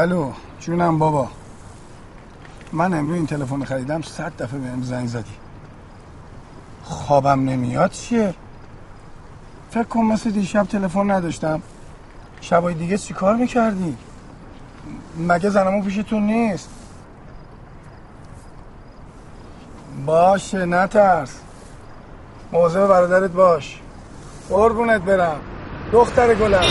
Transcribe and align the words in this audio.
الو 0.00 0.32
جونم 0.60 0.98
بابا. 0.98 1.28
من 2.72 2.94
امروز 2.94 3.16
این 3.16 3.26
تلفن 3.26 3.64
خریدم 3.64 4.02
صد 4.02 4.32
دفعه 4.38 4.58
بهم 4.58 4.82
زنگ 4.82 5.08
زدی. 5.08 5.34
خوابم 6.84 7.48
نمیاد 7.48 7.90
چیه؟ 7.90 8.34
فکر 9.70 9.82
کن 9.82 10.00
مثل 10.00 10.30
دیشب 10.30 10.64
تلفن 10.64 11.10
نداشتم. 11.10 11.62
شبای 12.40 12.74
دیگه 12.74 12.98
چی 12.98 13.14
کار 13.14 13.36
می‌کردی؟ 13.36 13.96
مگه 15.18 15.50
زنمو 15.50 15.82
پیشتون 15.82 16.22
نیست؟ 16.22 16.68
باشه 20.06 20.64
نترس. 20.64 21.40
موضوع 22.52 22.86
برادرت 22.88 23.30
باش. 23.30 23.80
قربونت 24.50 25.00
برم. 25.00 25.40
دختر 25.92 26.34
گلم. 26.34 26.64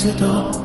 آروم 0.00 0.24
و 0.24 0.42
بی 0.42 0.59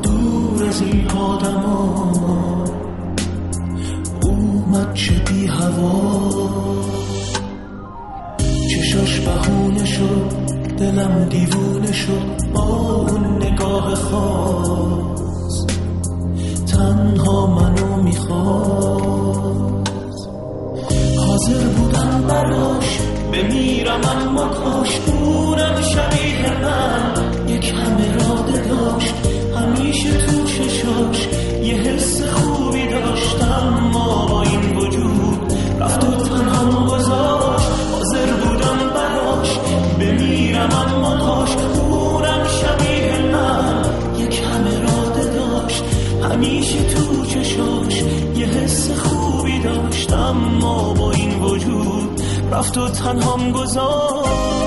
همیشه 46.35 46.84
تو 46.84 47.26
چشاش 47.26 48.03
یه 48.35 48.46
حس 48.46 48.91
خوبی 48.91 49.59
داشت 49.59 50.14
اما 50.14 50.93
با 50.93 51.11
این 51.11 51.40
وجود 51.40 52.22
رفت 52.52 52.78
و 52.78 52.90
تنهام 52.90 53.52
گذاشت. 53.52 54.65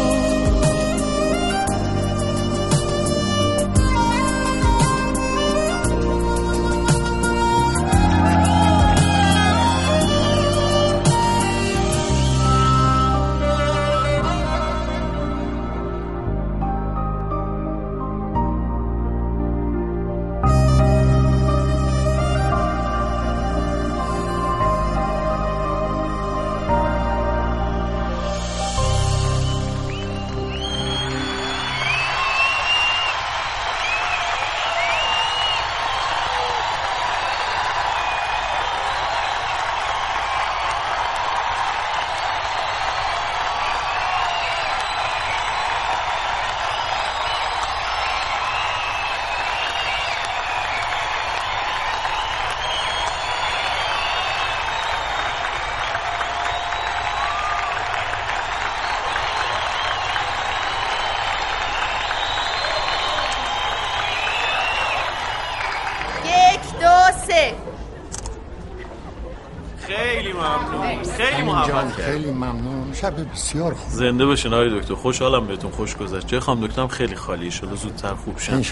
شب 73.00 73.32
بسیار 73.32 73.74
خوب. 73.74 73.92
زنده 73.92 74.26
باشین 74.26 74.54
آقای 74.54 74.80
دکتر. 74.80 74.94
خوشحالم 74.94 75.46
بهتون 75.46 75.70
خوش 75.70 75.96
گذشت. 75.96 76.26
جای 76.26 76.40
خانم 76.40 76.66
دکترم؟ 76.66 76.88
خیلی 76.88 77.14
خالی. 77.14 77.50
شده 77.50 77.76
زودتر 77.76 78.14
خوب 78.14 78.38
شن. 78.38 78.62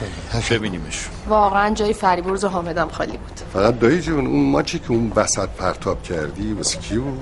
ببینیمش. 0.50 1.08
واقعا 1.28 1.74
جای 1.74 1.92
فریبرز 1.92 2.44
و 2.44 2.48
حامدم 2.48 2.88
خالی 2.88 3.12
بود. 3.12 3.40
فقط 3.52 3.78
دایی 3.78 4.00
جون 4.00 4.26
اون 4.26 4.50
ماچی 4.50 4.78
که 4.78 4.90
اون 4.90 5.12
وسط 5.16 5.48
پرتاب 5.48 6.02
کردی 6.02 6.52
واسه 6.52 6.78
کی 6.78 6.98
بود؟ 6.98 7.20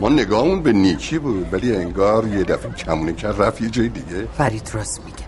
ما 0.00 0.08
نگاهمون 0.08 0.62
به 0.62 0.72
نیکی 0.72 1.18
بود 1.18 1.52
ولی 1.52 1.76
انگار 1.76 2.28
یه 2.28 2.44
دفعه 2.44 2.72
کمونه 2.72 3.12
کرد 3.12 3.42
رفت 3.42 3.60
یه 3.60 3.70
جای 3.70 3.88
دیگه. 3.88 4.28
فرید 4.38 4.70
راست 4.72 5.00
میگه. 5.04 5.24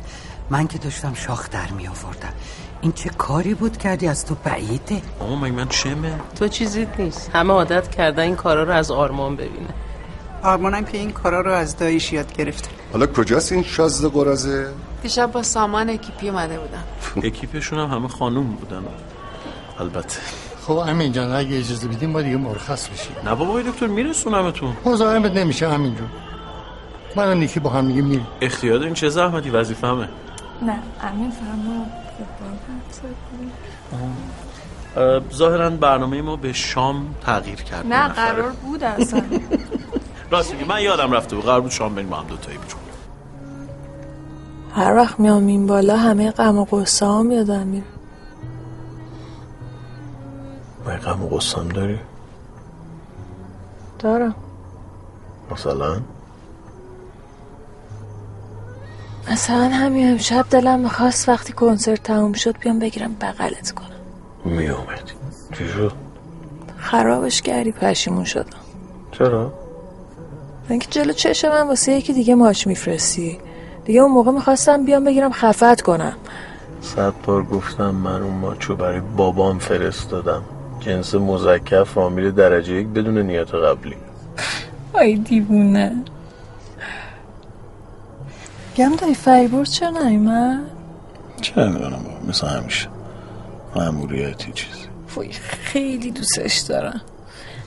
من 0.51 0.67
که 0.67 0.79
داشتم 0.79 1.15
شاخ 1.15 1.51
در 1.51 1.71
می 1.71 1.89
آوردم. 1.89 2.33
این 2.81 2.93
چه 2.93 3.11
کاری 3.19 3.55
بود 3.55 3.77
کردی؟ 3.77 4.09
از 4.09 4.27
تو 4.27 4.37
بعیده. 4.45 5.03
اما 5.21 5.37
مگه 5.37 5.53
من 5.53 5.69
چمه؟ 5.69 6.21
تو 6.39 6.49
چیزی 6.49 6.87
نیست. 6.99 7.31
همه 7.35 7.53
عادت 7.53 7.91
کردن 7.91 8.23
این 8.23 8.37
کارا 8.37 8.63
رو 8.63 8.73
از 8.73 8.91
آرمان 8.91 9.37
ببینه. 9.37 9.69
آرمانم 10.43 10.85
که 10.85 10.99
این 10.99 11.11
کارا 11.11 11.41
رو 11.41 11.53
از 11.53 11.77
دایش 11.77 12.13
یاد 12.13 12.33
گرفته 12.37 12.69
حالا 12.93 13.07
کجاست 13.07 13.53
این 13.53 13.63
شازده 13.63 14.09
قرازه 14.09 14.69
دیشب 15.03 15.33
با 15.33 15.43
سامان 15.43 15.91
اکیپی 15.91 16.29
اومده 16.29 16.59
بودم. 16.59 17.27
اکیپشون 17.29 17.79
هم 17.79 17.97
همه 17.97 18.09
خانوم 18.09 18.47
بودن. 18.47 18.83
البته. 19.79 20.19
خب 20.67 20.73
امین 20.73 21.13
جان 21.13 21.33
اگه 21.33 21.59
اجازه 21.59 21.89
بدیم 21.89 22.11
ما 22.11 22.23
دیگه 22.23 22.37
مرخص 22.37 22.89
بشیم. 22.89 23.13
نه 23.25 23.35
بابا 23.35 23.63
دکتر 23.63 23.87
میرسونمتون 23.87 24.77
مزاحمت 24.87 25.33
نمیشه 25.37 25.69
همین 25.69 25.95
جون 25.97 26.09
من 27.17 27.39
نیکی 27.39 27.61
با 27.61 27.71
هم 27.71 27.87
دیگه 27.89 28.03
میریم. 28.03 28.27
اختیار 28.41 28.83
این 28.83 28.95
چه 28.95 29.09
زحمتی؟ 29.09 29.51
وظیفه 29.51 29.87
همه 29.87 30.09
نه 30.63 30.79
امین 31.03 31.31
فرما 31.31 31.87
ظاهرا 35.35 35.71
برنامه 35.71 36.23
ما 36.23 36.37
به 36.37 36.53
شام 36.53 37.15
تغییر 37.27 37.63
کرد. 37.63 37.87
نه. 37.87 38.09
قرار 38.09 38.51
بود 38.51 38.85
اصلا. 38.85 39.23
راست 40.31 40.53
میگی 40.53 40.65
من 40.65 40.83
یادم 40.83 41.13
رفته 41.13 41.37
بود. 41.37 41.45
قرار 41.45 41.61
بود 41.61 41.71
شام 41.71 41.95
بریم 41.95 42.09
با 42.09 42.17
هم 42.17 42.27
دوتایی 42.27 42.59
بیرون. 42.59 42.81
هر 44.75 44.95
وقت 44.95 45.21
میام 45.21 45.47
این 45.47 45.67
بالا 45.67 45.97
همه 45.97 46.31
غم 46.31 46.59
و 46.59 46.65
غصه 46.65 47.07
هم 47.07 47.31
یادم 47.31 47.67
میره. 47.67 47.85
من 50.87 50.97
غم 50.97 51.23
و 51.23 51.29
غصم 51.29 51.69
داری؟ 51.69 51.99
دارم. 53.99 54.35
مثلا؟ 55.53 56.01
مثلا 59.31 59.69
همین 59.69 60.11
امشب 60.11 60.47
دلم 60.51 60.79
می‌خواست 60.79 61.29
وقتی 61.29 61.53
کنسرت 61.53 62.03
تموم 62.03 62.33
شد 62.33 62.59
بیام 62.59 62.79
بگیرم 62.79 63.15
بغلت 63.15 63.71
کنم. 63.71 63.87
میومدی 64.45 65.13
چی 65.59 65.69
شد؟ 65.69 65.93
خرابش 66.79 67.43
کردی 67.43 67.73
پشیمون 67.73 68.25
شدم. 68.25 68.61
چرا؟ 69.13 69.60
اینکه 70.71 70.87
جلو 70.91 71.13
چشم 71.13 71.49
من 71.49 71.69
واسه 71.69 71.93
یکی 71.93 72.13
دیگه 72.13 72.35
ماچ 72.35 72.67
میفرستی. 72.67 73.39
دیگه 73.85 74.01
اون 74.01 74.13
موقع 74.13 74.31
می‌خواستم 74.31 74.85
بیام 74.85 75.05
بگیرم 75.05 75.33
خفت 75.33 75.81
کنم. 75.81 76.17
صد 76.83 77.13
بار 77.27 77.43
گفتم 77.45 77.91
من 77.91 78.23
اون 78.23 78.35
ماچو 78.35 78.77
برای 78.77 79.01
بابام 79.01 79.59
فرستادم. 79.59 80.43
جنس 80.81 81.15
مزکر 81.15 81.85
فامیل 81.85 82.31
درجه 82.31 82.73
یک 82.73 82.87
بدون 82.87 83.19
نیت 83.19 83.55
قبلی. 83.55 83.97
ای 85.01 85.17
دیوونه. 85.17 85.97
گم 88.77 88.97
داری 88.97 89.15
فریبرز 89.15 89.73
چرا؟ 89.73 89.91
چه 91.41 91.65
می‌دونم 91.65 91.91
بابا 91.91 92.29
مثل 92.29 92.47
همیشه. 92.47 92.89
مأموریتی 93.77 94.53
چیزی. 94.53 94.81
وای 95.17 95.33
خیلی 95.33 96.11
دوستش 96.11 96.59
دارم. 96.59 97.01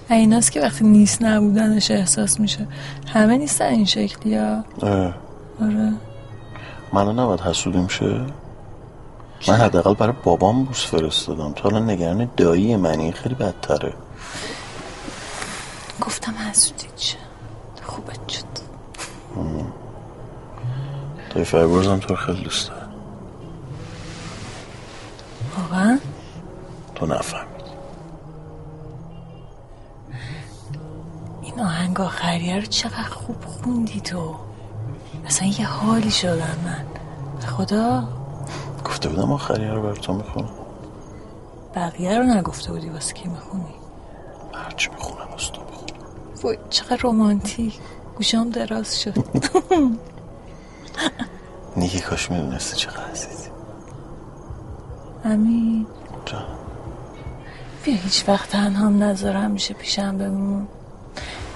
ایناست 0.09 0.51
که 0.51 0.61
وقتی 0.61 0.85
نیست 0.85 1.21
نبودنش 1.21 1.91
احساس 1.91 2.39
میشه. 2.39 2.67
همه 3.07 3.37
نیستن 3.37 3.65
این 3.65 3.85
شکلی 3.85 4.37
ها. 4.37 4.63
اه. 4.81 5.13
آره. 5.61 5.93
من 6.93 7.19
نباید 7.19 7.39
حسودیم 7.41 7.87
شه؟ 7.87 8.21
من 9.47 9.55
حداقل 9.55 9.93
برای 9.93 10.13
بابام 10.23 10.63
بوس 10.63 10.85
فرستادم. 10.85 11.53
تا 11.53 11.69
حالا 11.69 11.79
نگران 11.79 12.29
دایی 12.37 12.75
منی 12.75 13.11
خیلی 13.11 13.35
بدتره. 13.35 13.93
گفتم 16.01 16.33
حسودی 16.49 16.87
چه 16.95 17.17
خوبت 17.83 18.29
شد. 18.29 18.43
دایی 21.29 21.45
فایبرزم 21.45 21.99
تو 21.99 22.15
خیلی 22.15 22.43
دوست 22.43 22.69
داره 22.69 22.81
واقعا؟ 25.57 25.99
تو 26.95 27.05
نفهمید 27.05 27.63
این 31.41 31.59
آهنگ 31.93 32.01
آخریه 32.01 32.55
رو 32.55 32.61
چقدر 32.61 33.09
خوب 33.09 33.45
خوندی 33.45 34.01
تو. 34.01 34.35
اصلا 35.25 35.47
یه 35.47 35.67
حالی 35.67 36.11
شدم 36.11 36.57
من. 36.65 36.85
خدا؟ 37.47 38.07
گفته 38.85 39.09
بودم 39.09 39.31
آخریه 39.31 39.71
رو 39.71 39.81
بر 39.81 39.93
تو 39.93 40.13
می‌خونم. 40.13 40.49
بقیه 41.75 42.17
رو 42.17 42.23
نگفته 42.23 42.71
بودی 42.71 42.89
واسه 42.89 43.13
کی 43.13 43.29
می‌خونی؟ 43.29 43.73
هرچی 44.53 44.89
می‌خونم 44.89 45.27
از 45.35 45.51
تو 45.51 45.61
می‌خونم. 45.61 46.03
وای 46.43 46.57
چقدر 46.69 46.97
رومانتیک 46.97 47.79
گوشام 48.15 48.49
دراز 48.49 49.01
شد. 49.01 49.13
نیکی 51.77 51.99
کاش 51.99 52.31
می‌دونستی 52.31 52.75
چقدر 52.77 53.03
عزیزی. 53.11 53.49
امین. 55.25 55.87
جان. 56.25 56.45
بیا 57.83 57.95
هیچ 57.95 58.23
وقت 58.27 58.49
تنها 58.49 58.85
هم 58.85 59.03
نذارم 59.03 59.51
میشه 59.51 59.73
پیشم 59.73 60.17
بمون. 60.17 60.67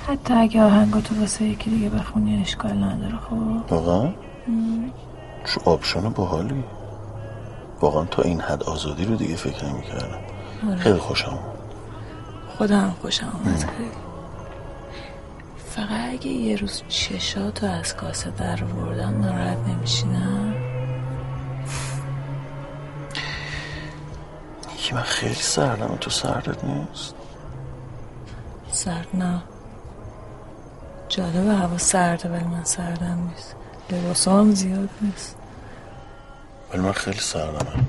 حتی 0.07 0.33
اگه 0.33 0.63
آهنگا 0.63 1.01
تو 1.01 1.19
واسه 1.19 1.45
یکی 1.45 1.69
دیگه 1.69 1.89
بخونی 1.89 2.41
اشکال 2.41 2.83
نداره 2.83 3.17
خب؟ 3.17 3.73
واقعا 3.73 4.11
چه 5.45 5.61
آپشن 5.65 6.09
باحالی. 6.09 6.63
واقعا 7.81 8.05
تا 8.05 8.21
این 8.21 8.41
حد 8.41 8.63
آزادی 8.63 9.05
رو 9.05 9.15
دیگه 9.15 9.35
فکر 9.35 9.65
نمی‌کردم. 9.65 10.19
آره. 10.67 10.77
خیلی 10.77 10.99
خوشم. 10.99 11.39
خودم 12.57 12.95
خوشم 13.01 13.25
آمد 13.25 13.59
خیلی. 13.59 13.89
فقط 15.65 16.13
اگه 16.13 16.27
یه 16.27 16.55
روز 16.55 16.83
چشاتو 16.87 17.65
از 17.65 17.95
کاسه 17.95 18.31
در 18.31 18.63
وردم 18.63 19.21
ناراحت 19.21 19.57
نمیشینم 19.67 20.55
نیکی 24.71 24.95
من 24.95 25.01
خیلی 25.01 25.33
سردم 25.33 25.97
تو 26.01 26.09
سردت 26.09 26.63
نیست؟ 26.63 27.15
سرد 28.71 29.07
نه. 29.13 29.41
جالبه 31.09 31.53
هوا 31.53 31.77
سرده 31.77 32.29
ولی 32.29 32.43
من 32.43 32.63
سردم 32.63 33.29
نیست. 33.29 33.55
لباسا 33.91 34.39
هم 34.39 34.51
زیاد 34.51 34.89
نیست. 35.01 35.35
ولی 36.73 36.81
من 36.81 36.91
خیلی 36.91 37.19
سردم 37.19 37.85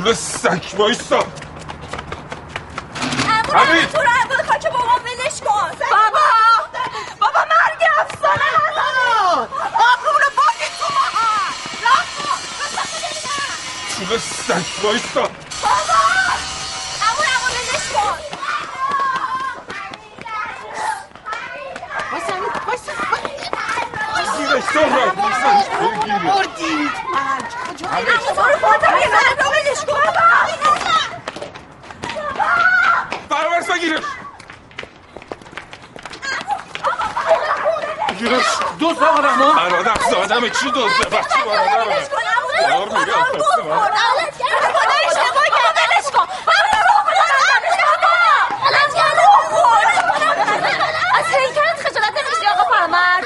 طول 0.00 0.14
سک 0.14 0.74
وایسا. 0.78 1.18
امون! 3.18 3.86
تو 3.92 4.00
رو 4.00 4.08
اول 4.08 4.42
خاک 4.48 4.66
بابا 4.72 4.94
ولش 5.04 5.40
کن. 5.40 5.70
بابا. 5.90 6.26
بابا 7.20 7.40
مرگ 7.40 7.82
افسانه 8.00 8.44
هزاران 8.44 9.48
آبرون 9.64 10.24
باقی 10.36 10.68
تو 10.78 10.86
ماها 10.94 11.30
طول 13.98 14.18
سک 14.18 14.84
وایسا. 14.84 15.22
بابا. 15.62 16.00
امون 17.06 17.26
امون 17.36 17.50
ولش 17.56 17.86
کن. 17.94 18.16
سهراب. 24.72 25.14
بردید. 26.24 26.90
امون 27.82 28.06
رو 28.36 28.58
من 29.12 29.44
رو 29.44 29.59
ولش 29.70 29.84
کن 29.84 29.92
بابا 29.92 30.20
فرامرز 33.28 33.66
بگیرش 33.70 34.04
بگیرش 38.08 38.44
دو 38.78 38.88
آقا 38.88 39.20
رحمان 39.20 39.56
برادر 39.56 39.94
زادم 40.10 40.48
چی 40.48 40.70
بچه 40.70 40.80
من 40.80 40.88
خدا 44.60 44.94
اشتباه 45.06 45.46
کرد 45.48 45.78
ولش 45.90 46.10
کن 46.12 46.26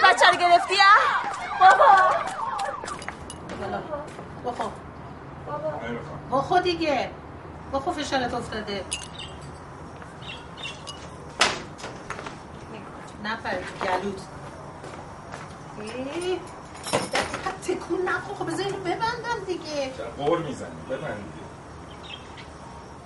بچه 0.02 0.26
رو 0.30 0.36
گرفتی 0.36 0.74
بابا. 4.44 4.83
بخو 5.92 6.36
بخو 6.36 6.60
دیگه. 6.60 7.10
بخو 7.72 7.92
فشارت 7.92 8.34
افتاده. 8.34 8.84
نپرید 13.24 13.64
گلوت. 13.82 14.20
ای، 15.80 16.38
دقیقا 17.12 17.50
تکون 17.66 18.02
نخور. 18.08 18.36
خب 18.36 18.46
بذار 18.46 18.66
اینو 18.66 18.78
ببندم 18.78 19.44
دیگه. 19.46 19.92
قول 20.18 20.42
می‌زنی. 20.42 20.68
ببندی. 20.90 21.44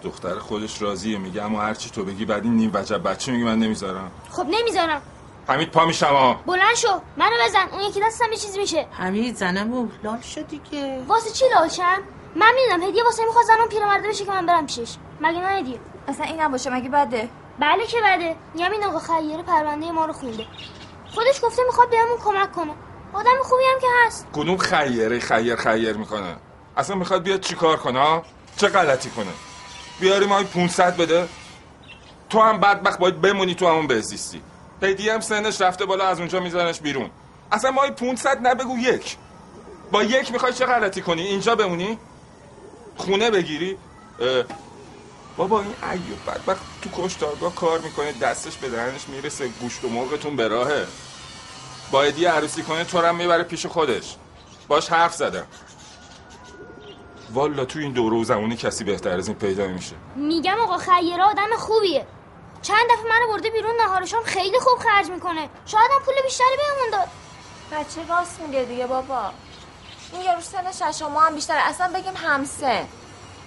دختر 0.02 0.38
خودش 0.38 0.82
راضیه. 0.82 1.18
میگه 1.18 1.42
اما 1.42 1.62
هرچی 1.62 1.90
تو 1.90 2.04
بگی 2.04 2.24
بعد 2.24 2.44
این 2.44 2.56
نیم 2.56 2.70
وجب 2.74 3.10
بچه 3.10 3.32
میگه 3.32 3.44
من 3.44 3.58
نمی‌ذارم. 3.58 4.10
خب 4.30 4.46
نمی‌ذارم. 4.50 5.02
حمید 5.48 5.70
پا 5.70 5.84
میشم 5.84 6.06
ها 6.06 6.34
بلند 6.46 6.74
شو. 6.76 7.00
منو 7.16 7.36
بزن. 7.46 7.68
اون 7.72 7.80
یکی 7.80 8.00
دستم 8.00 8.32
یه 8.32 8.36
چیزی 8.36 8.58
میشه. 8.58 8.86
حمید 8.92 9.36
زنمو 9.36 9.88
لال 10.02 10.20
شد 10.20 10.48
دیگه. 10.48 11.02
واسه 11.06 11.30
چی 11.30 11.44
لالشم 11.54 12.02
من 12.38 12.52
می‌دونم 12.54 12.88
هدیه 12.88 13.04
واسه 13.04 13.24
می‌خواد 13.24 13.44
زنم 13.44 13.68
پیرمرده 13.68 14.08
بشه 14.08 14.24
که 14.24 14.30
من 14.30 14.46
برم 14.46 14.66
پیشش. 14.66 14.96
مگه 15.20 15.38
نه 15.38 15.48
هدیه؟ 15.48 15.78
اصلا 16.08 16.26
این 16.26 16.40
نباشه 16.40 16.70
مگه 16.70 16.88
بده؟ 16.88 17.28
بله 17.58 17.86
که 17.86 17.96
بده. 18.04 18.36
یمین 18.54 18.84
آقا 18.84 18.98
خیره 18.98 19.42
پرونده 19.42 19.92
ما 19.92 20.04
رو 20.04 20.12
خونده. 20.12 20.46
خودش 21.14 21.40
گفته 21.42 21.62
می‌خواد 21.66 21.90
بهمون 21.90 22.18
کمک 22.24 22.52
کنه. 22.52 22.74
آدم 23.12 23.42
خوبی 23.42 23.62
هم 23.74 23.80
که 23.80 23.86
هست. 24.06 24.26
کدوم 24.32 24.56
خیره 24.56 25.20
خیر 25.20 25.56
خیر 25.56 25.96
می‌کنه؟ 25.96 26.36
اصلا 26.76 26.96
می‌خواد 26.96 27.22
بیاد 27.22 27.40
چیکار 27.40 27.76
کنه 27.76 28.22
چه 28.56 28.68
غلطی 28.68 29.10
کنه؟ 29.10 29.32
بیاری 30.00 30.26
ما 30.26 30.42
500 30.42 30.96
بده. 30.96 31.28
تو 32.30 32.40
هم 32.40 32.60
بدبخت 32.60 32.98
باید 32.98 33.20
بمونی 33.20 33.54
تو 33.54 33.68
همون 33.68 33.86
بهزیستی. 33.86 34.42
هدیه 34.82 35.14
هم 35.14 35.20
سنش 35.20 35.60
رفته 35.60 35.86
بالا 35.86 36.06
از 36.06 36.18
اونجا 36.18 36.40
میزنش 36.40 36.80
بیرون. 36.80 37.10
اصلا 37.52 37.70
ما 37.70 37.90
500 37.90 38.46
نبگو 38.46 38.78
یک. 38.78 39.16
با 39.92 40.02
یک 40.02 40.32
می‌خوای 40.32 40.52
چه 40.52 40.66
غلطی 40.66 41.02
کنی؟ 41.02 41.22
اینجا 41.22 41.54
بمونی؟ 41.54 41.98
خونه 42.98 43.30
بگیری 43.30 43.78
بابا 45.36 45.60
این 45.60 45.74
ایوب 45.82 46.26
بدبخت 46.26 46.62
تو 46.82 46.90
کشتارگاه 47.02 47.54
کار 47.54 47.78
می‌کنه 47.78 48.12
دستش 48.12 48.56
به 48.56 48.68
دهنش 48.68 49.08
می‌رسه 49.08 49.48
گوشت 49.48 49.84
و 49.84 49.88
مرغتون 49.88 50.36
به 50.36 50.48
راهه. 50.48 50.86
با 51.90 52.02
هدیه 52.02 52.30
عروسی 52.30 52.62
کنه 52.62 52.84
تو 52.84 52.98
هم 52.98 53.16
می‌بره 53.16 53.42
پیش 53.42 53.66
خودش. 53.66 54.16
باش 54.68 54.88
حرف 54.88 55.14
زدم. 55.14 55.46
والا 57.32 57.64
تو 57.64 57.78
این 57.78 57.92
دوره 57.92 58.16
و 58.16 58.24
زمانی 58.24 58.56
کسی 58.56 58.84
بهتر 58.84 59.18
از 59.18 59.28
این 59.28 59.36
پیدا 59.36 59.66
میشه 59.66 59.96
میگم 60.16 60.60
آقا 60.60 60.78
خیره 60.78 61.22
آدم 61.22 61.56
خوبیه. 61.58 62.06
چند 62.62 62.84
دفعه 62.90 63.08
منو 63.08 63.32
برده 63.32 63.50
بیرون 63.50 63.74
نهارشام 63.80 64.22
خیلی 64.24 64.58
خوب 64.60 64.78
خرج 64.78 65.10
می‌کنه. 65.10 65.48
شاید 65.66 65.90
هم 65.94 66.02
پول 66.04 66.14
بیشتری 66.24 66.56
بهمون 66.56 66.90
داد. 66.90 67.08
بچه 67.72 68.06
راست 68.08 68.40
میگه 68.40 68.64
دیگه 68.64 68.86
بابا. 68.86 69.30
این 70.12 70.22
یارو 70.22 70.40
سنش 70.40 70.82
از 70.82 70.98
شما 70.98 71.20
هم 71.20 71.34
بیشتر 71.34 71.58
اصلا 71.58 71.90
بگیم 71.94 72.12
همسن 72.16 72.84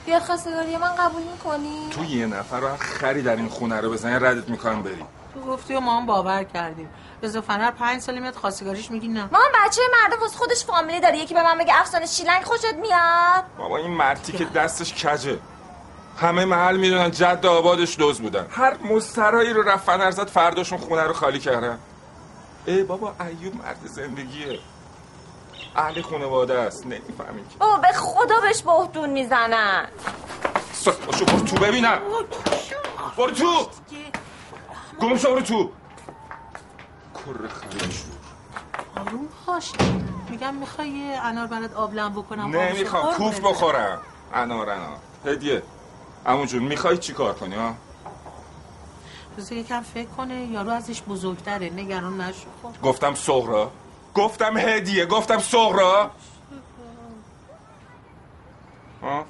بیاد 0.06 0.22
خواستگاری 0.22 0.78
من 0.78 0.96
قبول 0.96 1.24
می‌کنی؟ 1.24 1.90
تو 1.92 2.04
یه 2.04 2.26
نفر 2.26 2.60
رو 2.60 2.78
خری 2.78 3.22
در 3.22 3.36
این 3.36 3.50
خونه 3.50 3.82
رو 3.82 3.92
بزنی 3.92 4.14
ردت 4.14 4.50
می‌کنم 4.50 4.84
بری. 4.84 5.06
تو 5.34 5.40
گفتی 5.42 5.74
و 5.74 5.80
ما 5.80 5.98
هم 5.98 6.06
باور 6.06 6.44
کردیم. 6.44 6.90
رضا 7.24 7.42
فنر 7.42 7.72
پنج 7.72 8.02
سالی 8.02 8.20
میاد 8.20 8.36
خواستگاریش 8.36 8.92
میگی 8.92 9.08
نه. 9.08 9.20
مامان 9.32 9.48
بچه 9.66 9.82
مرده 10.02 10.22
واسه 10.22 10.38
خودش 10.38 10.66
فامیلی 10.66 11.00
داره. 11.00 11.18
یکی 11.18 11.34
به 11.34 11.44
من 11.44 11.58
بگه 11.58 11.80
افسانه 11.80 12.06
شیلنگ 12.06 12.44
خوشت 12.44 12.74
میاد. 12.76 13.44
بابا 13.58 13.78
این 13.78 13.92
مرتی 13.92 14.32
که 14.32 14.46
دستش 14.46 15.06
کجه؟ 15.06 15.40
همه 16.18 16.46
محل 16.46 16.78
می‌دونن 16.78 17.12
جد 17.12 17.46
آبادش 17.46 18.00
دوز 18.00 18.22
بودن. 18.22 18.48
هر 18.50 18.78
مسترایی 18.78 19.54
رو 19.54 19.62
رفت 19.62 19.86
فنر 19.86 20.12
زد 20.12 20.28
فرداشون 20.28 20.78
خونه 20.78 21.04
رو 21.04 21.14
خالی 21.14 21.40
کردن. 21.40 21.80
ای 22.66 22.84
بابا 22.84 23.14
ایوب 23.20 23.56
مرد 23.56 23.80
زندگیه. 23.86 24.60
اهل 25.76 26.02
خانواده 26.02 26.60
است 26.60 26.86
نمی‌فهمی 26.86 27.42
که. 27.50 27.58
بابا 27.60 27.78
به 27.78 27.88
خدا 27.88 28.40
بهش 28.42 28.62
بهتون 28.62 29.10
می‌زنن 29.10 29.88
سخت 30.74 31.06
باشو 31.06 31.26
برو 31.26 31.40
تو 31.40 31.56
ببینم. 31.56 32.00
برو 33.18 33.32
تو 33.32 33.68
گم 35.00 35.18
شو 35.18 35.34
برو 35.34 35.42
تو. 35.42 35.72
کر 37.14 37.48
خریش 37.48 38.04
آروم 38.98 39.28
باش 39.48 39.72
میگم 40.30 40.56
می‌خوای 40.56 40.90
یه 40.90 41.20
انار 41.20 41.48
برات 41.48 41.74
آبلم 41.74 42.14
بکنم 42.14 42.56
نمی‌خوام 42.56 43.14
کوف. 43.14 43.40
بخورم. 43.40 44.02
انار 44.34 44.70
انار. 44.70 44.98
هدیه. 45.26 45.64
امون 46.26 46.48
جون 46.48 46.64
می‌خوای 46.64 46.98
چی 46.98 47.14
کار 47.14 47.34
کنی 47.34 47.56
ها؟ 47.56 47.74
بذار 49.38 49.58
یکم 49.58 49.82
فکر 49.82 50.08
کنه 50.08 50.46
یارو 50.46 50.70
ازش 50.70 51.02
بزرگتره. 51.02 51.70
نگران 51.70 52.22
نشو. 52.22 52.48
خب 52.64 52.82
گفتم 52.82 53.16
سغرا 53.16 53.72
گفتم 54.16 54.58
هدیه 54.58 55.06
گفتم 55.06 55.40
سغرا 55.40 56.12
ها؟ 59.02 59.26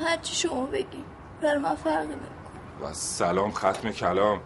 هرچی 0.00 0.34
شما 0.34 0.66
بگی 0.66 1.04
بر 1.42 1.56
من 1.56 1.74
فرقی 1.74 2.06
نمی‌کنه. 2.06 2.90
و 2.90 2.92
سلام 2.92 3.52
ختم 3.52 3.90
کلام. 3.90 4.40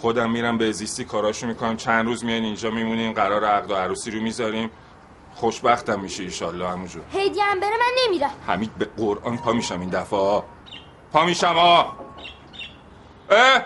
خودم 0.00 0.30
میرم 0.30 0.58
به 0.58 0.72
زیستی 0.72 1.04
کاراشو 1.04 1.46
می‌کنم. 1.46 1.76
چند 1.76 2.06
روز 2.06 2.24
میان 2.24 2.42
اینجا 2.42 2.70
میمونیم 2.70 3.12
قرار 3.12 3.44
عقد 3.44 3.70
و 3.70 3.74
عروسی 3.74 4.10
رو 4.10 4.22
می‌ذاریم. 4.22 4.70
خوشبختم 5.34 6.00
میشه 6.00 6.22
ایشالله 6.22 6.68
همونجور 6.68 7.02
هدیه 7.12 7.44
هم 7.44 7.60
بره 7.60 7.70
من 7.70 8.04
نمیرم. 8.06 8.30
حمید 8.46 8.74
به 8.74 8.84
قرآن 8.84 9.36
پا 9.36 9.52
میشم 9.52 9.80
این 9.80 9.90
دفعه. 9.90 10.42
پا 11.12 11.24
میشم 11.24 11.54
ها 11.54 11.96
اه! 13.30 13.62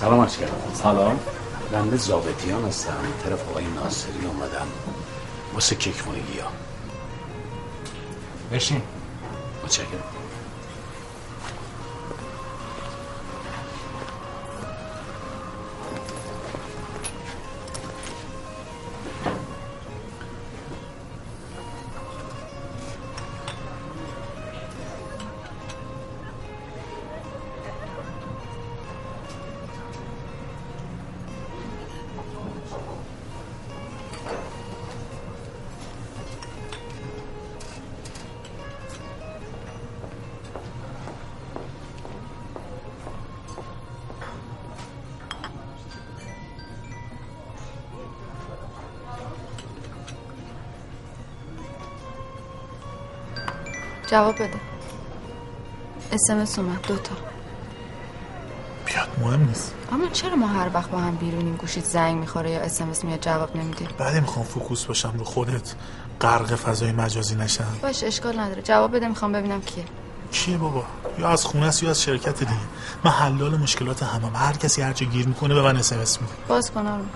سلام 0.00 0.20
عرض 0.20 0.36
کردم. 0.36 0.74
سلام. 0.74 1.20
بنده 1.72 1.96
زابطیان 1.96 2.64
هستم. 2.64 2.92
طرف 3.24 3.48
آقای 3.50 3.64
ناصری 3.64 4.26
اومدم 4.26 4.66
واسه 5.54 5.76
کیک 5.76 6.00
خونگی 6.00 6.38
ها 6.38 6.50
بشین. 8.52 8.82
متشکرم. 9.64 10.02
جواب 54.14 54.34
بده. 54.34 54.60
اسمس 56.12 56.58
اومد 56.58 56.86
دوتا 56.86 57.14
بیاد 58.86 59.08
مهم 59.20 59.46
نیست. 59.46 59.74
اما 59.92 60.08
چرا 60.08 60.36
ما 60.36 60.46
هر 60.46 60.70
وقت 60.74 60.90
با 60.90 60.98
هم 60.98 61.16
بیرونیم 61.16 61.56
گوشیت 61.56 61.84
زنگ 61.84 62.16
می‌خوره 62.18 62.50
یا 62.50 62.60
اسمس 62.60 63.04
میاد 63.04 63.20
جواب 63.20 63.56
نمیدی 63.56 63.88
بعد 63.98 64.14
می‌خوام 64.14 64.44
focus 64.44 64.84
باشم 64.84 65.14
رو 65.18 65.24
خودت. 65.24 65.74
غرق 66.20 66.54
فضای 66.54 66.92
مجازی 66.92 67.34
نشم. 67.34 67.78
باش 67.82 68.04
اشکال 68.04 68.38
نداره. 68.38 68.62
جواب 68.62 68.96
بده 68.96 69.08
می‌خوام 69.08 69.32
ببینم 69.32 69.60
کیه. 69.60 69.84
کیه 70.32 70.56
بابا؟ 70.56 70.84
یا 71.18 71.28
از 71.28 71.44
خونه 71.44 71.66
است 71.66 71.82
یا 71.82 71.90
از 71.90 72.02
شرکت 72.02 72.38
دیگه. 72.38 72.52
من 73.04 73.10
حلال 73.10 73.56
مشکلات 73.56 74.02
همم. 74.02 74.36
هر 74.36 74.52
کسی 74.52 74.82
هر 74.82 74.89
جا 74.89 74.92
گیر 74.92 75.28
می‌کنه 75.28 75.54
به 75.54 75.62
من 75.62 75.76
اس 75.76 75.92
میده. 75.92 76.32
باز 76.48 76.70
کن 76.70 76.86
آرمان 76.86 77.10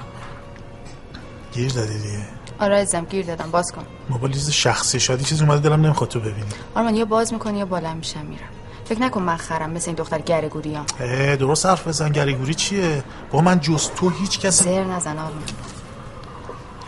گیر 1.52 1.72
دادی 1.72 1.98
دیگه. 1.98 2.37
آره 2.60 2.76
عزیزم 2.76 3.04
گیر 3.04 3.26
دادم 3.26 3.50
باز 3.50 3.72
کن. 3.72 3.84
موبایل 4.10 4.38
شخصی 4.50 5.00
شادی 5.00 5.24
چیزی 5.24 5.44
اومده 5.44 5.68
دلم 5.68 5.80
نمی‌خواد 5.84 6.10
تو 6.10 6.20
ببینی. 6.20 6.46
آرمان 6.74 6.94
یا 6.94 7.04
باز 7.04 7.32
می‌کنی 7.32 7.58
یا 7.58 7.64
بالا 7.64 7.94
میشم 7.94 8.26
میرم. 8.26 8.48
فکر 8.84 9.00
نکن 9.02 9.22
من 9.22 9.36
خرم 9.36 9.70
مثل 9.70 9.86
این 9.86 9.96
دختر 9.96 10.18
گرگوریان 10.18 10.86
اه، 11.00 11.36
درست 11.36 11.66
حرف 11.66 11.88
بزن 11.88 12.12
گریگوری 12.12 12.54
چیه؟ 12.54 13.04
با 13.30 13.40
من 13.40 13.60
جز 13.60 13.90
تو 13.96 14.08
هیچ 14.08 14.40
کس 14.40 14.62
زر 14.62 14.84
نزن 14.84 15.18
آرمان. 15.18 15.42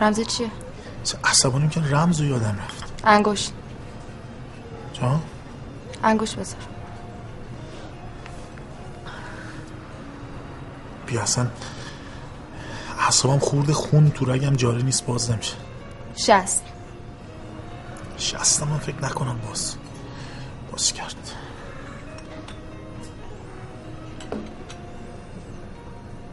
رمزت 0.01 0.27
چیه؟ 0.27 0.47
عصبانیم 1.23 1.69
که 1.69 1.81
رمز 1.81 2.19
رو 2.21 2.25
یادم 2.27 2.59
رفت. 2.65 2.93
انگشت 3.03 3.51
جان؟ 4.93 5.21
انگشت 6.03 6.35
بذار. 6.35 6.59
بیا 11.07 11.21
اصلا 11.21 11.47
اعصابم 13.11 13.39
خورده 13.39 13.73
خون 13.73 14.11
تو 14.11 14.25
رگم 14.25 14.55
جاری 14.55 14.83
نیست 14.83 15.05
باز 15.05 15.31
نمیشه. 15.31 15.53
شست. 16.15 16.63
شستم 18.17 18.67
من 18.67 18.77
فکر 18.77 19.03
نکنم 19.03 19.39
باز. 19.47 19.75
باز 20.71 20.93
کرد. 20.93 21.15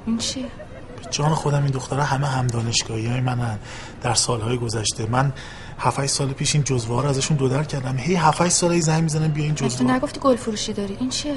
این 0.06 0.18
چیه؟ 0.18 0.42
به 0.42 1.10
جان 1.10 1.34
خودم 1.34 1.62
این 1.62 1.70
دخترها 1.70 2.04
همه 2.04 2.26
هم 2.26 2.46
دانشگاهی 2.46 3.06
های 3.06 3.20
منن. 3.20 3.58
در 4.02 4.14
سالهای 4.14 4.58
گذشته. 4.58 5.06
من 5.06 5.32
7 5.78 6.06
سال 6.06 6.32
پیش 6.32 6.54
این 6.54 6.64
جزوه 6.64 7.02
رو 7.02 7.08
ازشون 7.08 7.36
دو 7.36 7.48
در 7.48 7.64
کردم. 7.64 7.96
هی 7.96 8.14
7 8.14 8.48
سال 8.48 8.72
هی 8.72 8.80
زنگ 8.80 9.02
می‌زنم 9.02 9.28
بیا 9.28 9.44
این 9.44 9.54
تو 9.54 9.66
جزوه 9.66 9.90
نگفتی 9.90 10.20
گل 10.20 10.36
فروشی 10.36 10.72
داری. 10.72 10.96
این 11.00 11.08
چیه؟ 11.08 11.34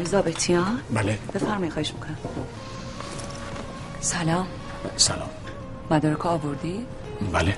آقای 0.00 0.10
زابطیان 0.10 0.80
بله. 0.90 1.18
بفرمایید 1.34 1.72
خواهش 1.72 1.92
می‌کنم. 1.92 2.16
سلام. 4.00 4.46
سلام. 4.96 5.30
مدارک 5.90 6.26
آوردی؟ 6.26 6.86
بله. 7.32 7.56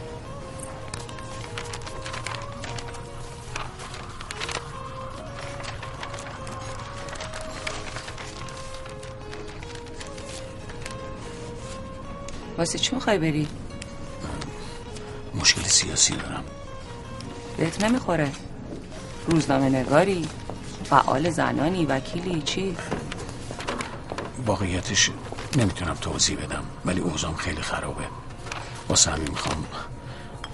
واسه 12.58 12.78
چی 12.78 12.94
می‌خوای 12.94 13.18
بری؟ 13.18 13.48
مشکل 15.34 15.62
سیاسی 15.62 16.16
دارم. 16.16 16.44
بهت 17.56 17.84
نمی‌خوره. 17.84 18.32
روزنامه 19.26 19.68
نگاری 19.68 20.28
فعال 20.92 21.30
زنانی 21.30 21.86
وکیلی 21.86 22.42
چی؟ 22.42 22.76
واقعیتش 24.46 25.10
نمی‌تونم 25.56 25.94
توضیح 25.94 26.36
بدم 26.36 26.64
ولی 26.84 27.00
اوضاعم 27.00 27.34
خیلی 27.34 27.62
خرابه. 27.62 28.04
واسه 28.88 29.10
همین 29.10 29.30
می‌خوام 29.30 29.64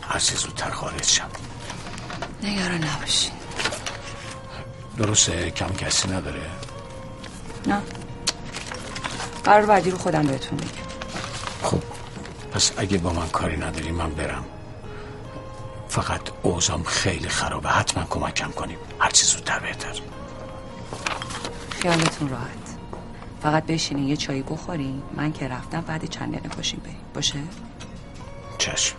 هر 0.03 0.18
چه 0.18 0.37
زودتر 0.37 0.70
خارج 0.70 1.05
شم. 1.05 1.29
نگران 2.42 2.85
نباشی. 2.85 3.31
درسته 4.96 5.51
کم 5.51 5.68
کسی 5.68 6.09
نداره؟ 6.09 6.42
نه. 7.66 7.83
قرار 9.44 9.66
بعدی 9.66 9.90
رو 9.90 9.98
خودم 9.98 10.27
بهتون 10.27 10.59
میگم 10.59 10.88
خب 11.62 11.83
پس 12.53 12.72
اگه 12.77 12.98
با 12.98 13.12
من 13.12 13.29
کاری 13.29 13.57
نداری 13.57 13.90
من 13.90 14.11
برم. 14.11 14.44
فقط 15.88 16.20
اوزام 16.42 16.83
خیلی 16.83 17.29
خرابه 17.29 17.68
حتما 17.68 18.05
کمکم 18.05 18.51
کنیم. 18.51 18.79
هر 18.98 19.11
چی 19.11 19.27
زودتر 19.27 19.59
بهتر. 19.59 20.01
خیالتون 21.88 22.29
راحت. 22.29 22.79
فقط 23.42 23.66
بشینین 23.66 24.09
یه 24.09 24.16
چایی 24.16 24.42
بخورین. 24.42 25.03
من 25.16 25.33
که 25.33 25.48
رفتم 25.48 25.81
بعد 25.81 26.05
چند 26.05 26.33
دقیقه 26.33 26.48
پاشین 26.48 26.81
بریم. 26.81 26.96
باشه؟ 27.14 27.38
چشم. 28.59 28.97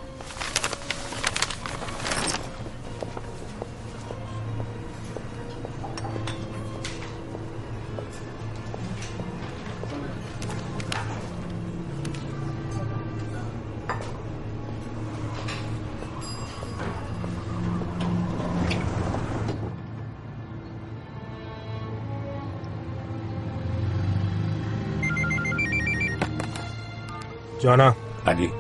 جانم 27.60 27.96
علی 28.28 28.52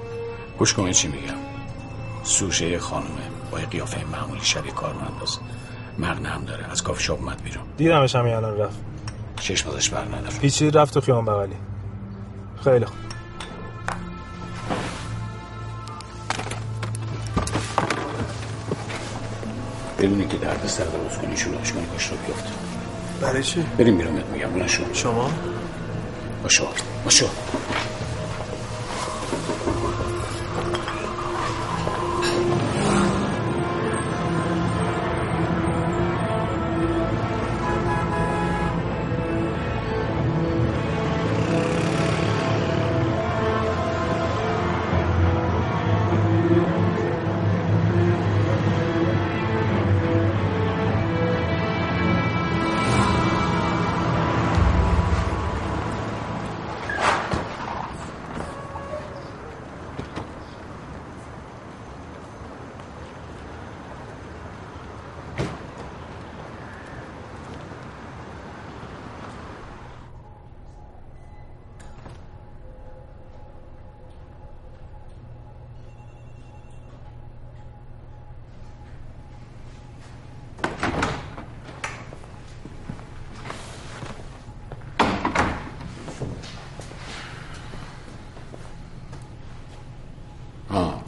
گوش 0.58 0.74
کن 0.74 0.92
چی 0.92 1.08
میگم؟ 1.08 1.34
سوشه 2.24 2.80
خانومه. 2.80 3.22
با 3.52 3.60
یه 3.60 3.66
قیافه 3.66 4.06
معمولی 4.06 4.42
شبیه 4.44 4.72
کارمنداست 4.72 5.40
مغنه 6.00 6.30
هم 6.30 6.46
داره. 6.46 6.72
از 6.72 6.84
کافی 6.84 7.04
شاپ 7.04 7.20
اومد 7.20 7.42
بیرون. 7.44 7.64
دیدمش 7.78 8.16
همین 8.16 8.34
الان 8.34 8.58
رفت. 8.58 8.80
چشم 9.36 9.70
ازش 9.70 9.90
بر 9.90 10.06
نداره 10.06 10.38
پیچی 10.38 10.72
رفت 10.72 10.94
تو 10.94 11.02
خیام 11.02 11.26
بغلی. 11.26 11.56
خیلی 12.64 12.86
خوب. 12.86 12.98
بدونی 20.00 20.28
که 20.28 20.38
درد 20.38 20.68
سر 20.68 20.84
درست 20.84 21.22
کنی 21.22 21.38
شلوغش 21.38 21.72
کنی 21.72 21.86
کاش 21.86 22.08
رو 22.08 22.18
بیفته 22.18 22.50
برای 23.22 23.44
چی؟ 23.44 23.66
بریم 23.78 23.98
بیرونت 23.98 24.26
میگم 24.26 24.50
بلند 24.50 24.68
شو 24.68 24.94
شما؟ 24.94 25.32
باشو 26.44 26.68
باشو. 27.04 27.26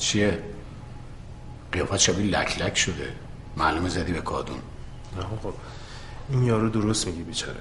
چیه؟ 0.02 0.40
قیافت 1.72 1.98
شبیه 1.98 2.26
لک 2.26 2.62
لک 2.62 2.78
شده. 2.78 3.14
معلومه 3.58 3.90
زدی 3.90 4.14
به 4.14 4.22
کادون. 4.22 4.58
نه 5.18 5.24
خب. 5.44 5.54
این 6.30 6.44
یارو 6.44 6.70
درست 6.70 7.08
میگی 7.08 7.24
بیچاره. 7.24 7.60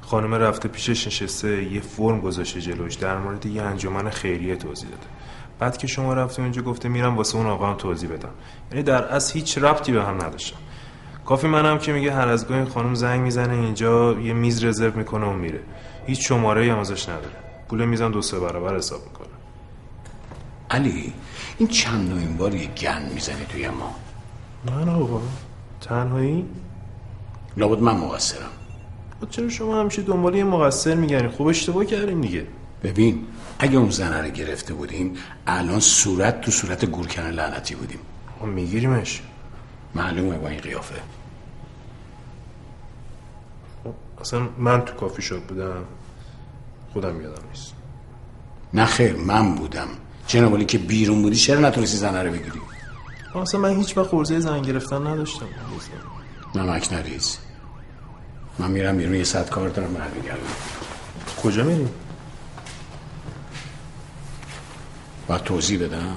خانم 0.00 0.34
رفته 0.34 0.68
پیشش 0.68 1.06
نشسته 1.06 1.72
یه 1.72 1.80
فرم 1.80 2.20
گذاشته 2.20 2.60
جلوش 2.60 2.94
در 2.94 3.18
مورد 3.18 3.46
یه 3.46 3.62
انجمن 3.62 4.10
خیریه 4.10 4.56
توضیح 4.56 4.88
داده. 4.88 5.06
بعد 5.58 5.76
که 5.76 5.86
شما 5.86 6.14
رفتیم 6.14 6.44
اونجا 6.44 6.62
گفته 6.62 6.88
میرم 6.88 7.16
واسه 7.16 7.36
اون 7.36 7.46
آقا 7.46 7.70
هم 7.70 7.76
توضیح 7.76 8.10
بدم. 8.10 8.30
یعنی 8.70 8.82
در 8.82 9.04
اصل 9.04 9.34
هیچ 9.34 9.58
ربطی 9.58 9.92
به 9.92 10.02
هم 10.02 10.14
نداشتم 10.22 10.58
کافی 11.24 11.46
منم 11.46 11.78
که 11.78 11.92
میگه 11.92 12.14
هر 12.14 12.28
از 12.28 12.48
گاهی 12.48 12.60
این 12.60 12.68
خانم 12.68 12.94
زنگ 12.94 13.20
می‌زنه 13.20 13.54
اینجا 13.54 14.12
یه 14.12 14.32
میز 14.32 14.64
رزرو 14.64 14.96
می‌کنه 14.96 15.26
و 15.26 15.32
میره. 15.32 15.60
هیچ 16.06 16.28
شماره 16.28 16.72
هم 16.72 16.78
ازش 16.78 17.08
نداره. 17.08 17.36
پول 17.68 17.84
میزن 17.84 18.10
دو 18.10 18.22
سه 18.22 18.40
برابر 18.40 18.76
حساب 18.76 19.00
می‌کنه. 19.04 19.28
علی 20.70 21.12
این 21.62 21.70
چند 21.70 22.10
نوعین 22.10 22.36
بار 22.36 22.54
یه 22.54 22.66
گند 22.66 23.12
می‌زنی 23.12 23.44
توی 23.44 23.68
ما. 23.68 23.94
من 24.66 24.88
آقا 24.88 25.22
تنهایی؟ 25.80 26.46
لابد 27.56 27.82
من 27.82 27.96
مقصرم. 27.96 28.48
خب 29.20 29.30
چرا 29.30 29.48
شما 29.48 29.80
همیشه 29.80 30.02
دنبال 30.02 30.34
یه 30.34 30.44
مقصر 30.44 30.94
میگردین 30.94 31.30
خب 31.30 31.42
اشتباه 31.42 31.84
کردیم 31.84 32.20
دیگه. 32.20 32.46
ببین 32.82 33.26
اگه 33.58 33.78
اون 33.78 33.90
زنه 33.90 34.22
رو 34.22 34.30
گرفته 34.30 34.74
بودیم 34.74 35.14
الان 35.46 35.80
صورت 35.80 36.40
تو 36.40 36.50
صورت 36.50 36.84
گورکن 36.84 37.22
لعنتی 37.22 37.74
بودیم. 37.74 37.98
خب 38.40 38.46
میگیریمش. 38.46 39.22
معلومه 39.94 40.38
با 40.38 40.48
این 40.48 40.60
قیافه. 40.60 40.94
اصلا 44.20 44.48
من 44.58 44.80
تو 44.80 44.94
کافی 44.94 45.22
شاپ 45.22 45.46
بودم. 45.46 45.84
خودم 46.92 47.20
یادم 47.20 47.42
نیست. 47.50 47.72
نه 48.74 48.84
خیر 48.84 49.16
من 49.16 49.54
بودم. 49.54 49.88
جناب 50.26 50.66
که 50.66 50.78
بیرون 50.78 51.22
بودی 51.22 51.36
چرا 51.36 51.60
نتونستی 51.60 51.96
زنه 51.96 52.22
رو 52.22 52.30
بگیری؟ 52.32 52.60
اصلا 53.34 53.60
من 53.60 53.76
هیچ 53.76 53.96
وقت 53.98 54.14
عرضه 54.14 54.40
زنگ 54.40 54.66
گرفتن 54.66 55.06
نداشتم. 55.06 55.46
نمک 56.54 56.92
نریز 56.92 57.38
من 58.58 58.70
میرم 58.70 58.96
بیرون 58.96 59.14
یه 59.14 59.24
صد 59.24 59.50
کار 59.50 59.68
دارم 59.68 59.94
برمیگردم 59.94 60.42
کجا 61.42 61.64
میری؟ 61.64 61.88
باید 65.28 65.42
توضیح 65.42 65.78
بدم 65.84 66.16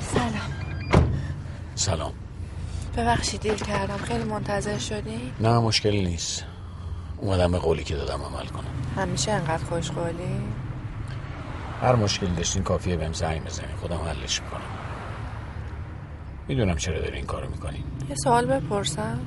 سلام 0.00 0.50
سلام 1.74 2.12
ببخشید 2.96 3.40
دیر 3.40 3.54
کردم. 3.54 3.96
خیلی 3.96 4.24
منتظر 4.24 4.78
شدی؟ 4.78 5.32
نه 5.40 5.58
مشکلی 5.58 6.04
نیست. 6.04 6.44
اومدم 7.16 7.52
به 7.52 7.58
قولی 7.58 7.84
که 7.84 7.94
دادم 7.94 8.22
عمل 8.22 8.46
کنم. 8.46 8.64
همیشه 8.96 9.32
انقدر 9.32 9.64
خوشقولی 9.64 10.40
هر 11.82 11.94
مشکلی 11.94 12.34
داشتین 12.34 12.62
کافیه 12.62 12.96
بهم 12.96 13.12
زنگ 13.12 13.44
بزنی. 13.44 13.72
خودم 13.80 13.96
حلش 13.96 14.42
می‌کنم. 14.42 14.60
می‌دونم 16.48 16.76
چرا 16.76 16.98
داری 16.98 17.16
این 17.16 17.26
کارو 17.26 17.50
می‌کنی. 17.50 17.84
یه 18.08 18.16
سوال 18.16 18.46
بپرسم. 18.46 19.20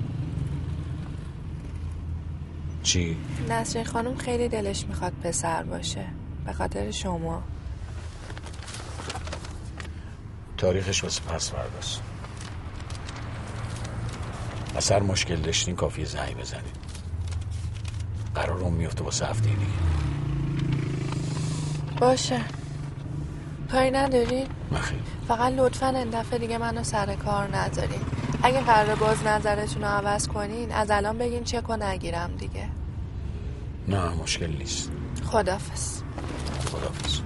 چی؟ 2.83 3.17
نسرین 3.49 3.85
خانم 3.85 4.17
خیلی 4.17 4.49
دلش 4.49 4.85
می‌خواد 4.85 5.13
پسر 5.23 5.63
باشه 5.63 6.05
به 6.45 6.53
خاطر 6.53 6.91
شما. 6.91 7.43
تاریخش 10.57 11.03
واسه 11.03 11.21
پس 11.21 11.51
فرداست 11.51 12.01
از 14.79 14.91
هر 14.91 14.99
مشکل 14.99 15.35
داشتین 15.35 15.75
کافیه 15.75 16.05
زنگ 16.05 16.37
بزنید 16.37 16.75
قرار 18.35 18.57
اون 18.59 18.73
میفته 18.73 19.03
واسه 19.03 19.25
هفته 19.25 19.49
دیگه. 19.49 19.61
باشه. 22.01 22.41
کاری 23.71 23.91
نداری؟ 23.91 24.47
نخیر 24.71 24.99
فقط 25.27 25.53
لطفا 25.53 25.87
این 25.87 26.09
دفعه 26.09 26.39
دیگه 26.39 26.57
منو 26.57 26.83
سر 26.83 27.15
کار 27.15 27.57
نذارین. 27.57 28.01
اگه 28.43 28.61
قرار 28.61 28.95
باز 28.95 29.23
نظرتون 29.23 29.81
رو 29.81 29.87
عوض 29.87 30.27
کنین 30.27 30.71
از 30.71 30.91
الان 30.91 31.17
بگین 31.17 31.43
چک 31.43 31.69
و 31.69 31.77
نگیرم 31.77 32.35
دیگه. 32.37 32.65
نه 33.87 34.09
مشکل 34.09 34.57
نیست. 34.57 34.91
خدافز 35.31 36.01
خدافز 36.71 37.19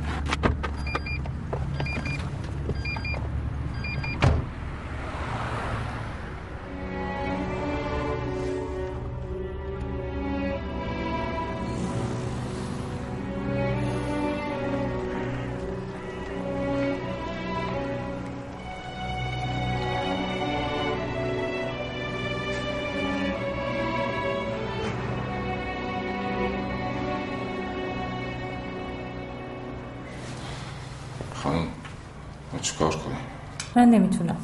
من 33.75 33.89
نمی‌تونم. 33.89 34.37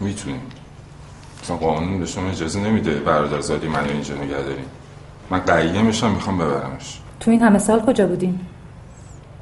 می‌تونیم. 0.00 0.42
مثلا 1.42 1.56
قانون 1.56 1.98
به 1.98 2.06
شما 2.06 2.28
اجازه 2.28 2.60
نمیده 2.60 2.94
برادرزادی 2.94 3.68
منو 3.68 3.88
اینجا 3.88 4.14
نگه 4.14 4.42
داریم. 4.42 4.64
من 5.30 5.38
قیه 5.38 5.82
میشم 5.82 6.10
می‌خوام 6.10 6.38
ببرمش. 6.38 7.00
تو 7.20 7.30
این 7.30 7.42
همه 7.42 7.58
سال 7.58 7.80
کجا 7.80 8.06
بودین؟ 8.06 8.40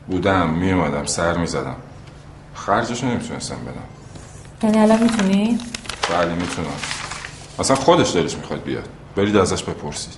بودم 0.07 0.49
میومدم 0.49 1.05
سر 1.05 1.37
می‌زدم. 1.37 1.77
خرجشو 2.55 3.07
نمی‌تونستم 3.07 3.57
بدم. 3.57 3.83
یعنی 4.63 4.79
الان 4.79 5.03
می‌تونی؟ 5.03 5.59
بله 6.11 6.35
می‌تونم. 6.35 6.69
اصلا 7.59 7.77
خودش 7.77 8.15
دلش 8.15 8.37
می‌خواد 8.37 8.63
بیاد. 8.63 8.89
برید 9.17 9.37
ازش 9.37 9.63
بپرسید. 9.63 10.15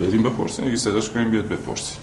بریم 0.00 0.22
بپرسید. 0.22 0.66
اگه 0.66 0.76
صداش 0.76 1.10
کنیم 1.10 1.30
بیاد 1.30 1.48
بپرسید. 1.48 1.98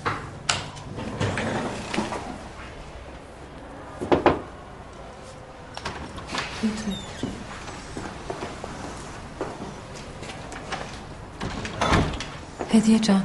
هدیه 12.90 13.00
جان 13.00 13.24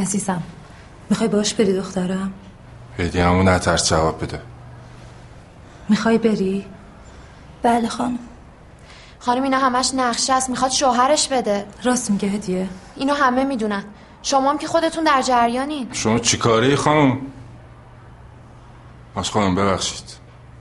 عزیزم. 0.00 0.42
می‌خوای 1.10 1.28
باش 1.28 1.54
بری 1.54 1.76
دخترم 1.76 2.32
هدیه 2.98 3.24
همون 3.24 3.48
نترس 3.48 3.90
جواب 3.90 4.24
بده. 4.24 4.40
می‌خوای 5.88 6.18
بری؟ 6.18 6.66
بله 7.62 7.88
خانم. 7.88 8.18
خانم 9.18 9.42
اینا 9.42 9.58
همش 9.58 9.94
نقشه 9.94 10.32
است. 10.32 10.50
می‌خواد 10.50 10.70
شوهرش 10.70 11.28
بده. 11.28 11.66
راست 11.84 12.10
میگه 12.10 12.28
هدیه. 12.28 12.68
اینو 12.96 13.14
همه 13.14 13.44
می‌دونن. 13.44 13.84
شما 14.22 14.50
هم 14.50 14.58
که 14.58 14.66
خودتون 14.66 15.04
در 15.04 15.22
جریانین. 15.22 15.88
شما 15.92 16.18
چی 16.18 16.36
کاره 16.36 16.66
ای 16.66 16.76
خانم؟ 16.76 17.18
باش 19.14 19.30
خانم 19.30 19.54
ببخشید. 19.54 20.04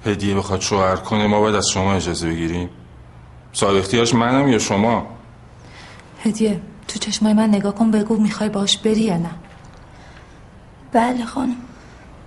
هدیه 0.05 0.35
بخواد 0.35 0.61
شوهر 0.61 0.95
کنه 0.95 1.27
ما 1.27 1.39
باید 1.39 1.55
از 1.55 1.67
شما 1.73 1.93
اجازه 1.93 2.29
بگیریم. 2.29 2.69
صاحب 3.53 3.75
اختیارش 3.75 4.13
منم 4.13 4.47
یا 4.47 4.59
شما؟ 4.59 5.07
هدیه 6.23 6.61
تو 6.87 6.99
چشمای 6.99 7.33
من 7.33 7.49
نگاه 7.49 7.75
کن 7.75 7.91
بگو 7.91 8.17
می‌خوای 8.17 8.49
باش 8.49 8.77
بری 8.77 9.01
یا 9.01 9.17
نه. 9.17 9.29
بله 10.91 11.25
خانم. 11.25 11.55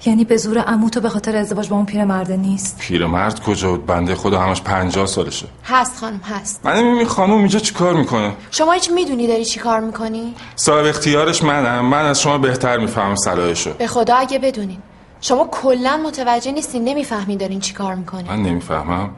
یعنی 0.06 0.24
به 0.24 0.36
زور 0.36 0.58
عمو 0.58 0.90
تو 0.90 1.00
به 1.00 1.08
خاطر 1.08 1.36
ازدواج 1.36 1.68
با 1.68 1.76
اون 1.76 1.86
پیرمرده 1.86 2.36
نیست؟ 2.36 2.78
پیرمرد 2.78 3.42
کجا 3.42 3.70
بود؟ 3.70 3.86
بنده 3.86 4.14
خدا 4.14 4.40
همش 4.40 4.62
پنجاه 4.62 5.06
سالشه. 5.06 5.46
هست 5.64 5.98
خانم 5.98 6.20
هست. 6.24 6.60
من 6.64 6.72
نمی‌دونم 6.72 6.98
این 6.98 7.06
خانم 7.06 7.32
اینجا 7.32 7.58
چی 7.58 7.74
کار 7.74 7.94
می‌کنه. 7.94 8.32
شما 8.50 8.72
هیچ 8.72 8.90
می‌دونی 8.90 9.26
داری 9.26 9.44
چی 9.44 9.60
کار 9.60 9.80
می‌کنی؟ 9.80 10.34
صاحب 10.56 10.84
اختیارش 10.84 11.42
منم. 11.42 11.84
من 11.84 12.06
از 12.06 12.20
شما 12.20 12.38
بهتر 12.38 12.78
می‌فهمم 12.78 13.16
صلاحشو. 13.16 13.72
به 13.72 13.86
خدا 13.86 14.14
اگه 14.14 14.38
بدونین. 14.38 14.78
شما 15.20 15.48
کلا 15.50 16.00
متوجه 16.06 16.52
نیستین 16.52 16.84
نمی‌فهمی 16.84 17.36
دارین 17.36 17.60
چی 17.60 17.72
کار 17.72 17.94
می‌کنی 17.94 18.28
من 18.28 18.42
نمی‌فهمم. 18.42 19.10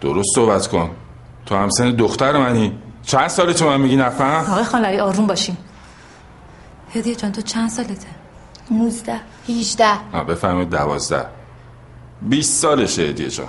درست 0.00 0.28
صحبت 0.34 0.66
کن. 0.66 0.90
تو 1.46 1.56
هم 1.56 1.70
سن 1.70 1.90
دختر 1.90 2.38
منی. 2.38 2.72
چند 3.06 3.28
ساله 3.28 3.52
تو 3.52 3.66
من 3.66 3.80
میگی 3.80 3.96
نفهم؟ 3.96 4.50
آقای 4.50 4.64
خانلری 4.64 4.98
آروم 5.00 5.26
باشیم. 5.26 5.56
هدیه 6.94 7.14
جان 7.14 7.32
تو 7.32 7.42
چند 7.42 7.70
سالته؟ 7.70 8.06
19 8.70 9.20
18 9.48 9.86
بفهمید 10.28 10.70
دوازده. 10.70 11.26
بیست 12.22 12.62
سالشه 12.62 13.02
هدیه 13.02 13.28
جان. 13.28 13.46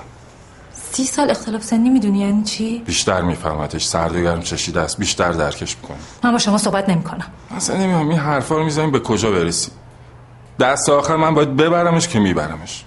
سی 0.72 1.04
سال 1.04 1.32
اختلاف 1.32 1.64
سنی 1.64 1.90
می‌دونی 1.90 2.20
یعنی 2.20 2.44
چی؟ 2.44 2.80
بیشتر 2.86 3.22
میفهمتش 3.22 3.86
سرد 3.86 4.16
و 4.16 4.22
گرم 4.22 4.42
چشیده 4.42 4.82
است. 4.82 4.98
بیشتر 4.98 5.32
درکش 5.32 5.78
می‌کنه. 5.82 5.98
من 6.24 6.32
با 6.32 6.38
شما 6.38 6.58
صحبت 6.58 6.90
نمی‌کنم. 6.90 7.26
اصلا 7.56 7.78
نمی‌دونم 7.78 8.10
این 8.10 8.20
حرفا 8.20 8.56
رو 8.56 8.64
می‌زنیم 8.64 8.92
به 8.92 9.00
کجا 9.00 9.32
برسیم؟ 9.32 9.74
دست 10.60 10.90
آخر 10.90 11.16
من 11.16 11.34
باید 11.34 11.56
ببرمش 11.56 12.08
که 12.08 12.20
میبرمش. 12.20 12.84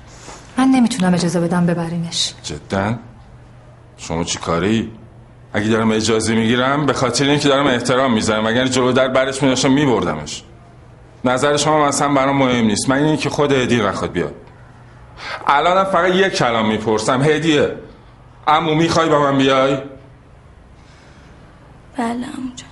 من 0.58 0.68
نمی‌تونم 0.68 1.14
اجازه 1.14 1.40
بدم 1.40 1.66
ببرینش. 1.66 2.34
جدا؟ 2.42 2.94
شما 3.96 4.24
چی 4.24 4.38
کاری؟ 4.38 4.92
اگه 5.52 5.68
دارم 5.68 5.90
اجازه 5.90 6.34
می‌گیرم 6.34 6.86
به 6.86 6.92
خاطر 6.92 7.24
اینکه 7.24 7.48
دارم 7.48 7.66
احترام 7.66 8.12
می‌ذارم. 8.12 8.46
اگر 8.46 8.66
جلو 8.66 8.92
در 8.92 9.08
برش 9.08 9.42
میداشتم 9.42 9.70
میبردمش. 9.72 10.42
نظر 11.24 11.56
شما 11.56 11.86
مثلا 11.86 12.14
برام 12.14 12.36
مهم 12.36 12.66
نیست. 12.66 12.88
من 12.88 12.96
اینه 12.96 13.16
که 13.16 13.30
خود 13.30 13.52
هدیه 13.52 13.82
نخواد 13.82 14.12
بیاد. 14.12 14.34
الانم 15.46 15.84
فقط 15.84 16.14
یک 16.14 16.32
کلام 16.32 16.68
می‌پرسم. 16.68 17.22
هدیه 17.22 17.76
امو 18.46 18.74
می‌خوای 18.74 19.08
با 19.08 19.18
من 19.18 19.38
بیای؟ 19.38 19.78
بله 21.96 22.26
جان. 22.56 22.68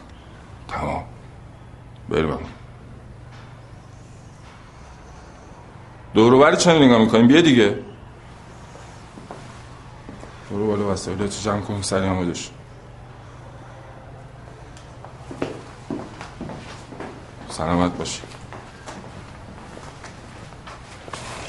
تمام. 0.69 1.05
بریم 2.09 2.31
امو 2.31 2.38
دورو 6.14 6.38
بری 6.38 6.57
چه 6.57 6.79
نگاه 6.79 6.99
می‌کنیم 6.99 7.27
بیا 7.27 7.41
دیگه. 7.41 7.79
برو 10.51 10.67
بالا 10.67 10.93
وسایلتو 10.93 11.43
جمع 11.43 11.61
کن 11.61 11.83
سری 11.83 12.07
آمادش 12.07 12.51
سلامت 17.59 17.92
باشی. 17.99 18.21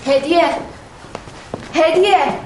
هدیه. 0.08 0.50
هدیه. 1.74 2.40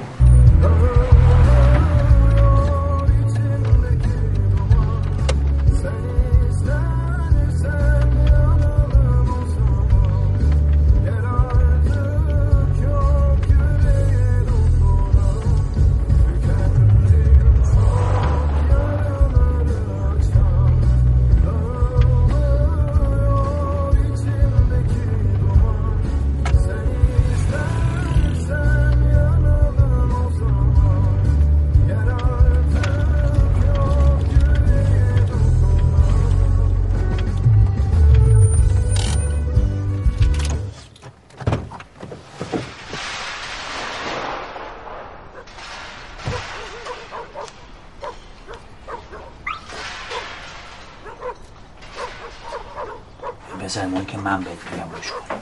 من 54.24 54.42
بهت 54.42 54.58
میگم 54.72 54.96
روش 54.96 55.12
کن. 55.12 55.36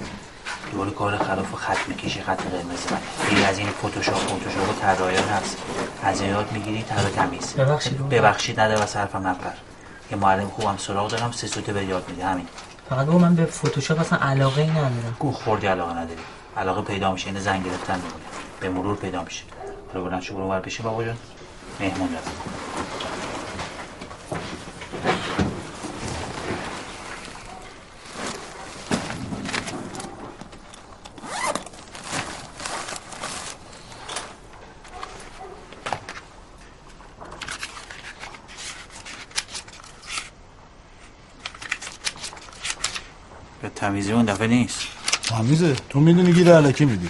دور 0.71 0.89
کار 0.89 1.17
خلاف 1.17 1.55
خط 1.55 1.87
می‌کشی 1.87 2.21
خط 2.21 2.41
قرمز 2.41 2.91
من. 2.91 2.99
غیر 3.29 3.45
از 3.45 3.57
این 3.57 3.67
فتوشاپ 3.67 4.15
فتوشاپ 4.15 4.69
و 4.69 4.81
طراحی 4.81 5.15
هست. 5.15 5.57
از 6.03 6.21
این 6.21 6.29
یاد 6.29 6.51
می‌گیری 6.51 6.83
طرح 6.83 7.09
تمیز. 7.09 7.53
ببخشید. 7.53 8.09
ببخشید 8.09 8.59
نده 8.59 8.83
و 8.83 8.85
صرفم 8.85 9.27
نپر 9.27 9.49
یه 10.11 10.17
معلم 10.17 10.47
خوبم 10.47 10.77
سراغ 10.77 11.09
دارم 11.09 11.31
سه 11.31 11.47
سوته 11.47 11.73
به 11.73 11.85
یاد 11.85 12.09
میده 12.09 12.25
همین. 12.25 12.47
فقط 12.89 13.05
بابا 13.05 13.19
من 13.19 13.35
به 13.35 13.45
فتوشاپ 13.45 13.99
اصلا 13.99 14.19
علاقه 14.19 14.61
ای 14.61 14.69
ندارم. 14.69 15.15
گوه 15.19 15.33
خوردی 15.33 15.67
علاقه 15.67 15.91
نداری. 15.91 16.21
علاقه 16.57 16.81
پیدا 16.81 17.11
میشه 17.11 17.27
این 17.27 17.39
زنگ 17.39 17.65
گرفتن 17.65 17.95
میمونه. 17.95 18.13
به 18.59 18.69
مرور 18.69 18.95
پیدا 18.95 19.23
میشه. 19.23 19.43
حالا 19.93 20.05
بلند 20.05 20.21
شو 20.21 20.35
برو 20.35 20.61
بشه 20.61 20.83
بابا 20.83 21.03
جان. 21.03 21.17
مهمون 21.79 22.07
دارم. 22.07 22.23
به 43.61 43.69
تمیزی 43.75 44.11
اون 44.11 44.25
دفعه 44.25 44.47
نیست. 44.47 44.79
تمیزه. 45.23 45.75
تو 45.89 45.99
می‌دونی 45.99 46.33
گیر 46.33 46.53
علکی 46.53 46.85
میدی. 46.85 47.09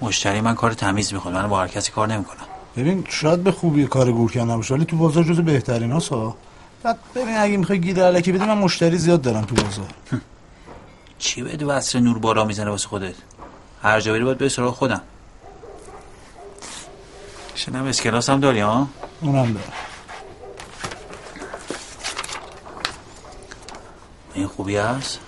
مشتری 0.00 0.40
من 0.40 0.54
کار 0.54 0.72
تمیز 0.72 1.12
می‌خواد 1.12 1.34
من 1.34 1.48
با 1.48 1.60
هر 1.60 1.68
کسی 1.68 1.92
کار 1.92 2.08
نمی‌کنم. 2.08 2.36
ببین 2.76 3.04
شاید 3.08 3.44
به 3.44 3.52
خوبی 3.52 3.86
کار 3.86 4.12
گور 4.12 4.32
کردن 4.32 4.56
باشه 4.56 4.74
ولی 4.74 4.84
تو 4.84 4.96
بازار 4.96 5.24
جز 5.24 5.40
بهترین 5.40 5.92
ها 5.92 6.36
بعد 6.82 6.98
ببین 7.14 7.36
اگه 7.36 7.56
می‌خوای 7.56 7.80
گیر 7.80 8.04
علکی 8.04 8.32
بدی 8.32 8.44
من 8.44 8.58
مشتری 8.58 8.98
زیاد 8.98 9.22
دارم 9.22 9.44
تو 9.44 9.54
بازار. 9.54 9.86
چی 11.18 11.42
بده 11.42 11.66
وصر 11.66 12.00
نور 12.00 12.18
بالا 12.18 12.44
می‌زنه 12.44 12.70
واسه 12.70 12.88
خودت؟ 12.88 13.14
هر 13.82 14.00
جا 14.00 14.12
بری 14.12 14.24
باید 14.24 14.38
به 14.38 14.48
سراغ 14.48 14.74
خودم. 14.74 15.00
شنم 17.54 17.84
اسکلاس 17.84 18.30
هم 18.30 18.40
داری 18.40 18.60
ها؟ 18.60 18.88
اونم 19.20 19.52
دارم. 19.52 19.72
خوبی 24.60 24.76
هست؟ 24.76 25.20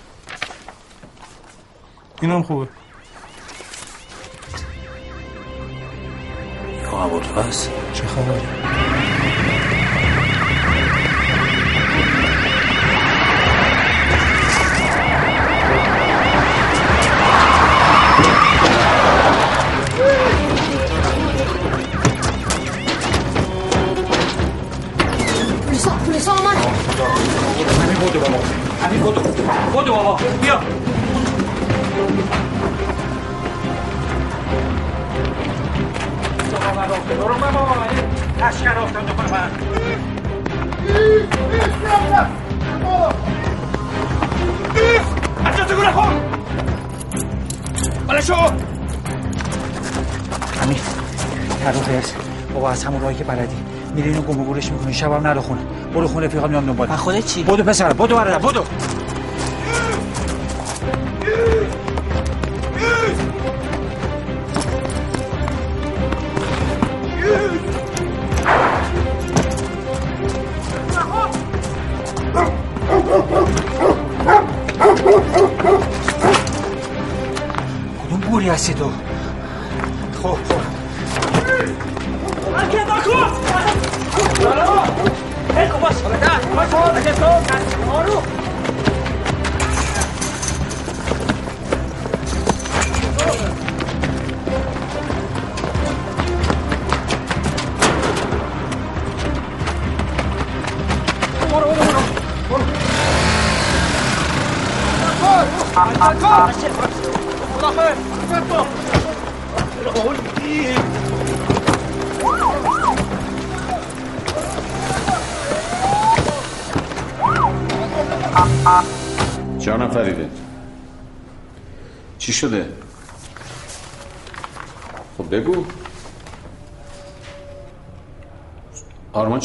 اینم 2.21 2.43
خوبه. 2.43 2.67
یا 6.83 6.89
عبالو 6.89 7.41
هست 7.41 7.71
چه 7.93 8.07
خبر؟ 8.07 8.62
همین 29.03 29.13
بودو 29.13 29.21
بودو 29.73 29.93
بابا 29.93 30.19
بیا 30.41 30.59
لشکر 38.41 38.77
افتاد 38.79 39.05
دو 39.05 39.13
من 39.23 39.49
از 45.45 45.57
جاتو 45.57 45.75
بله 48.07 48.21
شو 48.21 48.33
امیر 50.63 50.81
تر 51.63 51.97
هست 51.97 52.15
بابا 52.53 52.69
از 52.69 52.83
همون 52.83 53.01
راهی 53.01 53.15
که 53.15 53.23
بلدی. 53.23 53.55
میری 53.95 54.09
اینو 54.09 54.21
گم 54.21 54.41
و 54.41 54.43
گورش 54.43 54.71
می‌کنی 54.71 54.93
شبم 54.93 55.27
نرو 55.27 55.41
خونه. 55.41 55.61
برو 55.93 56.07
خونه 56.07 56.25
رفیقات 56.25 56.49
میام 56.49 56.65
دنبال. 56.65 56.89
من 56.89 56.95
خودت 56.95 57.25
چی؟ 57.25 57.43
بدو 57.43 57.63
پسر 57.63 57.93
بدو 57.93 58.15
برادر 58.15 58.37
بدو 58.37 58.63
کدوم 61.23 61.82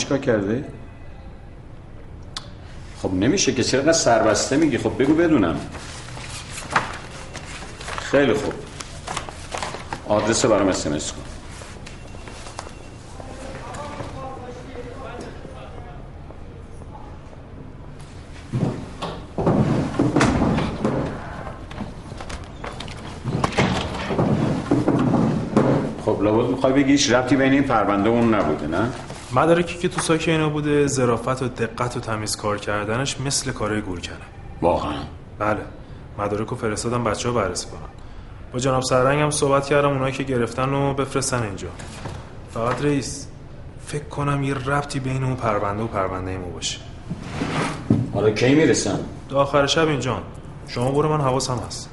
چیکار 0.08 0.18
کرده؟ 0.18 0.64
خب 3.02 3.14
نمیشه 3.14 3.52
که 3.52 3.62
چرا 3.64 3.92
سربسته 3.92 4.56
میگی 4.56 4.78
خب 4.78 5.02
بگو 5.02 5.14
بدونم 5.14 5.60
خیلی 8.00 8.32
خوب 8.32 8.54
آدرس 10.08 10.44
برام 10.44 10.68
اسمس 10.68 11.12
کن 11.12 11.22
خب 26.04 26.22
لابد 26.22 26.50
می‌خوای 26.50 26.72
بگی 26.72 26.92
هیچ 26.92 27.12
ربطی 27.12 27.36
بین 27.36 27.52
این 27.52 27.62
پرونده 27.62 28.08
اون 28.08 28.34
نبوده 28.34 28.66
نه؟ 28.66 28.92
مدارکی 29.32 29.78
که 29.78 29.88
تو 29.88 30.00
ساک 30.00 30.24
اینا 30.28 30.48
بوده 30.48 30.86
ظرافت 30.86 31.42
و 31.42 31.48
دقت 31.48 31.96
و 31.96 32.00
تمیز 32.00 32.36
کار 32.36 32.58
کردنش 32.58 33.20
مثل 33.20 33.52
کارهای 33.52 33.80
گورکنه 33.80 34.16
واقعا؟ 34.62 35.02
بله. 35.38 35.60
مدارک 36.18 36.48
رو 36.48 36.56
فرستادم 36.56 37.04
بچه 37.04 37.28
ها 37.28 37.34
بررسی 37.34 37.66
کنن. 37.66 37.80
با 38.52 38.58
جناب 38.58 38.82
سرنگ 38.82 39.20
هم 39.20 39.30
صحبت 39.30 39.66
کردم 39.66 39.88
اونایی 39.88 40.12
که 40.12 40.22
گرفتن 40.22 40.70
رو 40.70 40.94
بفرستن 40.94 41.42
اینجا. 41.42 41.68
فقط 42.54 42.82
رئیس 42.84 43.26
فکر 43.86 44.04
کنم 44.04 44.42
یه 44.42 44.54
ربطی 44.54 45.00
بین 45.00 45.24
اون 45.24 45.36
پرونده 45.36 45.82
و 45.82 45.86
پرونده 45.86 46.38
ما 46.38 46.48
باشه. 46.48 46.78
حالا 48.14 48.30
کی 48.30 48.54
می‌رسن؟ 48.54 48.98
تا 49.28 49.42
آخر 49.42 49.66
شب 49.66 49.88
اینجا 49.88 50.22
شما 50.68 50.90
برو 50.90 51.08
من 51.08 51.20
حواسم 51.20 51.60
هست. 51.66 51.90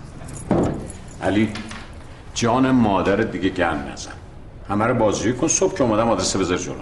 علی 1.24 1.50
جان 2.34 2.72
مادر 2.72 3.16
دیگه 3.16 3.50
گرم 3.50 3.90
نزن. 3.94 4.12
همه 4.70 4.86
رو 4.86 4.94
بازجویی 4.94 5.36
کن 5.36 5.48
صبح 5.48 5.78
که 5.78 5.84
اومدم 5.84 6.10
آدرس 6.10 6.36
بذار 6.36 6.58
جلو. 6.58 6.76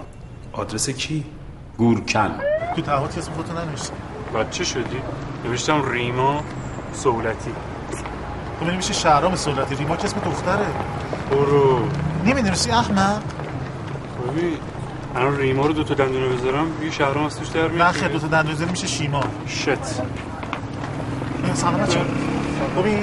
آدرس 0.56 0.90
کی؟ 0.90 1.24
گورکن. 1.78 2.30
تو 2.76 2.82
تعهد 2.82 3.18
اسم 3.18 3.32
خودتو 3.32 3.52
ننوشتی؟ 3.52 3.92
بعد 4.34 4.50
چه 4.50 4.64
شدی؟ 4.64 5.00
نوشتم 5.44 5.90
ریما 5.90 6.40
سولتی 6.92 7.52
خب 8.60 8.66
نمیشه 8.66 8.92
شهرام 8.92 9.36
سولتی 9.36 9.74
ریما 9.74 9.96
که 9.96 10.04
اسم 10.04 10.20
دختره. 10.20 10.66
برو. 11.30 11.78
نمی‌دونستی 12.24 12.70
احمق 12.70 13.22
ببین 14.28 14.56
الان 15.16 15.36
ریما 15.36 15.66
رو 15.66 15.72
دو 15.72 15.84
تا 15.84 15.94
دندونه 15.94 16.28
بذارم. 16.28 16.66
یه 16.82 16.90
شهرام 16.90 17.24
از 17.26 17.38
توش 17.38 17.48
در 17.48 17.68
میاد. 17.68 17.82
نه 17.82 17.92
خیلی 17.92 18.12
دو 18.12 18.18
تا 18.18 18.26
دندون 18.26 18.54
زیر 18.54 18.68
میشه 18.68 18.86
شیما. 18.86 19.24
شت. 19.46 19.68
این 21.44 21.54
سلامت 21.54 21.90
شد 21.90 22.06
خوبی؟ 22.74 22.98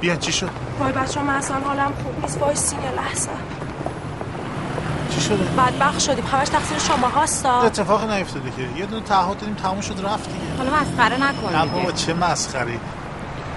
بیا 0.00 0.16
چی 0.16 0.32
شد؟ 0.32 0.50
وای 0.80 0.92
بچه 0.92 1.22
من 1.22 1.34
اصلا 1.34 1.56
حالم 1.60 1.92
خوب 2.02 2.22
نیست. 2.22 2.42
وایسین 2.42 2.78
یه 2.82 2.90
لحظه. 2.90 3.30
چی 5.14 5.20
شده؟ 5.20 5.44
بدبخت 5.44 5.98
شدیم. 5.98 6.24
همش 6.32 6.48
تقصیر 6.48 6.78
شما 6.78 7.08
هاستا 7.08 7.62
اتفاقی 7.62 8.16
نیفتاده 8.16 8.50
که. 8.50 8.80
یه 8.80 8.86
دونه 8.86 9.02
تعهد 9.02 9.38
دادیم 9.38 9.54
تموم 9.54 9.80
شد 9.80 10.04
رفت 10.04 10.28
دیگه. 10.32 10.44
حالا 10.58 10.70
مسخره 10.70 11.16
نکن 11.22 11.56
نه. 11.56 11.66
بابا 11.66 11.92
چه 11.92 12.14
مسخره 12.14 12.62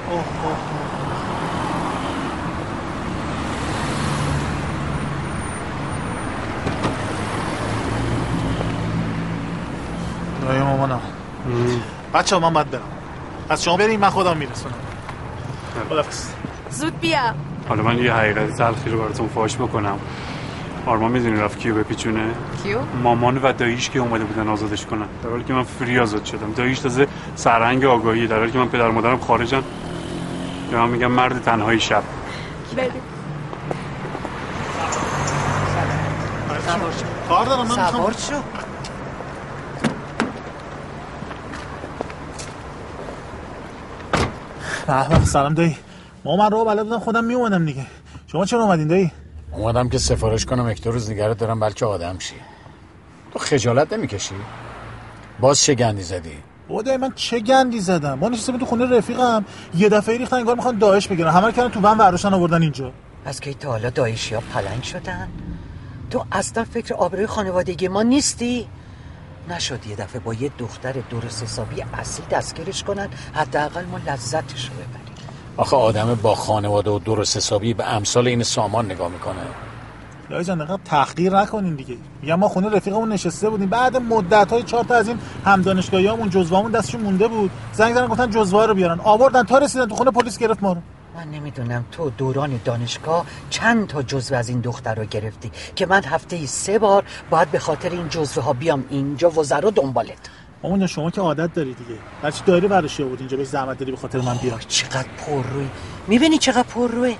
اوه 0.09 0.13
اوه 0.13 0.23
اوه. 0.45 0.55
دایی 10.47 10.59
مامانم. 10.59 11.01
بچه 12.13 12.35
ها 12.35 12.41
من 12.41 12.53
باید 12.53 12.71
برم. 12.71 12.81
پس 13.49 13.63
شما 13.63 13.77
بریم 13.77 13.99
من 13.99 14.09
خودم 14.09 14.37
میرسونم. 14.37 14.75
خدافز 15.89 16.27
زود 16.69 16.99
بیا. 16.99 17.19
حالا 17.69 17.83
من 17.83 17.97
یه 17.97 18.13
حقیقت 18.13 18.57
تلخی 18.57 18.89
رو 18.89 18.99
براتون 18.99 19.27
فاش 19.27 19.55
بکنم. 19.55 19.99
آرمان 20.85 21.11
می‌دونی 21.11 21.39
رفت 21.39 21.59
کیو 21.59 21.75
بپیچونه؟ 21.75 22.29
کیو؟ 22.63 22.77
مامان 23.03 23.37
و 23.37 23.53
داییش 23.53 23.89
که 23.89 23.99
اومده 23.99 24.23
بودن 24.23 24.47
آزادش 24.47 24.85
کنن. 24.85 25.05
در 25.23 25.29
حالی 25.29 25.43
که 25.43 25.53
من 25.53 25.63
فری 25.63 25.99
آزاد 25.99 26.25
شدم. 26.25 26.51
داییش 26.51 26.79
تازه 26.79 27.07
سرهنگ 27.35 27.85
آگاهی 27.85 28.27
در 28.27 28.39
حالی 28.39 28.51
که 28.51 28.57
من 28.57 28.67
پدر 28.67 28.89
و 28.89 28.91
مادرم 28.91 29.19
خارجن. 29.19 29.61
به 30.71 30.77
من 30.77 30.89
میگم 30.89 31.11
مرد 31.11 31.43
تنهایی 31.43 31.79
شب. 31.79 32.03
بریم 32.77 32.91
کار 37.29 37.45
دارم 37.45 37.67
من 37.67 37.91
سوار 37.91 38.11
شو. 38.11 38.35
به، 44.87 45.25
سلام 45.25 45.53
دایی. 45.53 45.77
ما 46.25 46.35
من 46.35 46.51
رو 46.51 46.65
بلد 46.65 46.83
بودم 46.83 46.99
خودم 46.99 47.23
میومدم 47.23 47.65
دیگه. 47.65 47.85
شما 48.27 48.45
چرا 48.45 48.63
اومدین 48.63 48.87
دایی؟ 48.87 49.11
اومدم 49.57 49.89
که 49.89 49.97
سفارش 49.97 50.45
کنم 50.45 50.69
یک 50.69 50.83
دو 50.83 50.91
روز 50.91 51.11
نگرت 51.11 51.37
دارم 51.37 51.59
بلکه 51.59 51.85
آدم 51.85 52.19
شی. 52.19 52.35
تو 53.33 53.39
خجالت 53.39 53.93
نمی‌کشی؟ 53.93 54.35
باز 55.39 55.63
چه 55.63 55.75
گندی 55.75 56.03
زدی؟ 56.03 56.37
دایی 56.85 56.97
من 56.97 57.11
چه 57.15 57.39
گندی 57.39 57.79
زدم؟ 57.79 58.19
ما 58.19 58.29
نشستیم 58.29 58.57
تو 58.57 58.65
خونه 58.65 58.97
رفیقم. 58.97 59.45
یه 59.75 59.89
دفعه 59.89 60.17
ریختن 60.17 60.37
انگار 60.37 60.55
می‌خوان 60.55 60.77
داعش 60.77 61.07
بگیرن. 61.07 61.31
همه 61.31 61.51
کردن 61.51 61.69
تو 61.69 61.79
ون 61.79 61.97
ورداشتن 61.97 62.33
آوردن 62.33 62.61
اینجا. 62.61 62.91
از 63.25 63.39
که 63.39 63.53
تا 63.53 63.69
حالا 63.69 63.89
دایشی 63.89 64.35
ها 64.35 64.41
پلنگ 64.53 64.83
شدن؟ 64.83 65.29
تو 66.11 66.25
اصلا 66.31 66.63
فکر 66.63 66.93
آبروی 66.93 67.27
خانوادگی 67.27 67.87
ما 67.87 68.03
نیستی؟ 68.03 68.67
نشد 69.49 69.87
یه 69.87 69.95
دفعه 69.95 70.19
با 70.19 70.33
یه 70.33 70.51
دختر 70.57 70.91
درست 71.09 71.43
حسابی 71.43 71.81
اصیل 71.93 72.25
دستگیرش 72.31 72.83
کنن 72.83 73.09
حداقل 73.33 73.85
ما 73.85 73.97
لذتش 73.97 74.69
رو 74.69 74.73
ببریم. 74.73 75.14
آخه 75.57 75.75
آدم 75.75 76.15
با 76.15 76.35
خانواده 76.35 76.89
و 76.89 76.99
درست 76.99 77.37
حسابی 77.37 77.73
به 77.73 77.93
امثال 77.93 78.27
این 78.27 78.43
سامان 78.43 78.85
نگاه 78.85 79.09
می‌کنه. 79.09 79.35
دایی 80.29 80.45
جان 80.45 80.61
نقدر 80.61 80.79
تحقیر 80.85 81.37
نکنین 81.39 81.75
دیگه. 81.75 81.97
میگم 82.21 82.35
ما 82.35 82.49
خونه 82.49 82.69
رفیقمون 82.69 83.11
نشسته 83.11 83.49
بودیم. 83.49 83.69
بعد 83.69 83.97
مدت 83.97 84.51
های 84.51 84.63
چهار 84.63 84.83
تا 84.83 84.95
از 84.95 85.07
این 85.07 85.19
هم 85.45 85.61
دانشگاهیامون 85.61 86.29
جزوامون 86.29 86.71
دستشون 86.71 87.01
مونده 87.01 87.27
بود. 87.27 87.51
زنگ 87.73 87.93
زدن 87.93 88.07
گفتن 88.07 88.29
جزوه 88.29 88.65
رو 88.65 88.73
بیارن. 88.73 88.99
آوردن 89.03 89.43
تا 89.43 89.57
رسیدن 89.57 89.87
تو 89.87 89.95
خونه 89.95 90.11
پلیس 90.11 90.37
گرفت 90.37 90.63
ما 90.63 90.73
رو. 90.73 90.81
من 91.15 91.31
نمی‌دونم 91.31 91.85
تو 91.91 92.09
دوران 92.09 92.59
دانشگاه 92.65 93.25
چند 93.49 93.87
تا 93.87 94.03
جزوه 94.03 94.37
از 94.37 94.49
این 94.49 94.59
دختر 94.59 94.95
رو 94.95 95.05
گرفتی 95.05 95.51
که 95.75 95.85
من 95.85 96.03
هفته 96.03 96.35
ای 96.35 96.47
سه 96.47 96.79
بار 96.79 97.03
باید 97.29 97.51
به 97.51 97.59
خاطر 97.59 97.89
این 97.89 98.09
جزوه 98.09 98.43
ها 98.43 98.53
بیام 98.53 98.85
اینجا 98.89 99.29
وزرا 99.29 99.69
دنبالت. 99.69 100.17
جان، 100.63 100.87
شما 100.87 101.11
که 101.11 101.21
عادت 101.21 101.53
داری 101.53 101.73
دیگه. 101.73 101.99
هرچی 102.23 102.43
دایره 102.45 102.67
ورشی 102.67 103.03
بود 103.03 103.19
اینجا 103.19 103.37
بهش 103.37 103.47
زحمت 103.47 103.77
داری 103.77 103.91
به 103.91 103.97
خاطر 103.97 104.21
من 104.21 104.37
بیا. 104.37 104.59
چقدر 104.67 105.07
پر 105.17 105.43
روی 105.43 105.67
می‌بینی 106.07 106.37
چقدر 106.37 106.63
پر 106.63 106.87
روی 106.87 107.15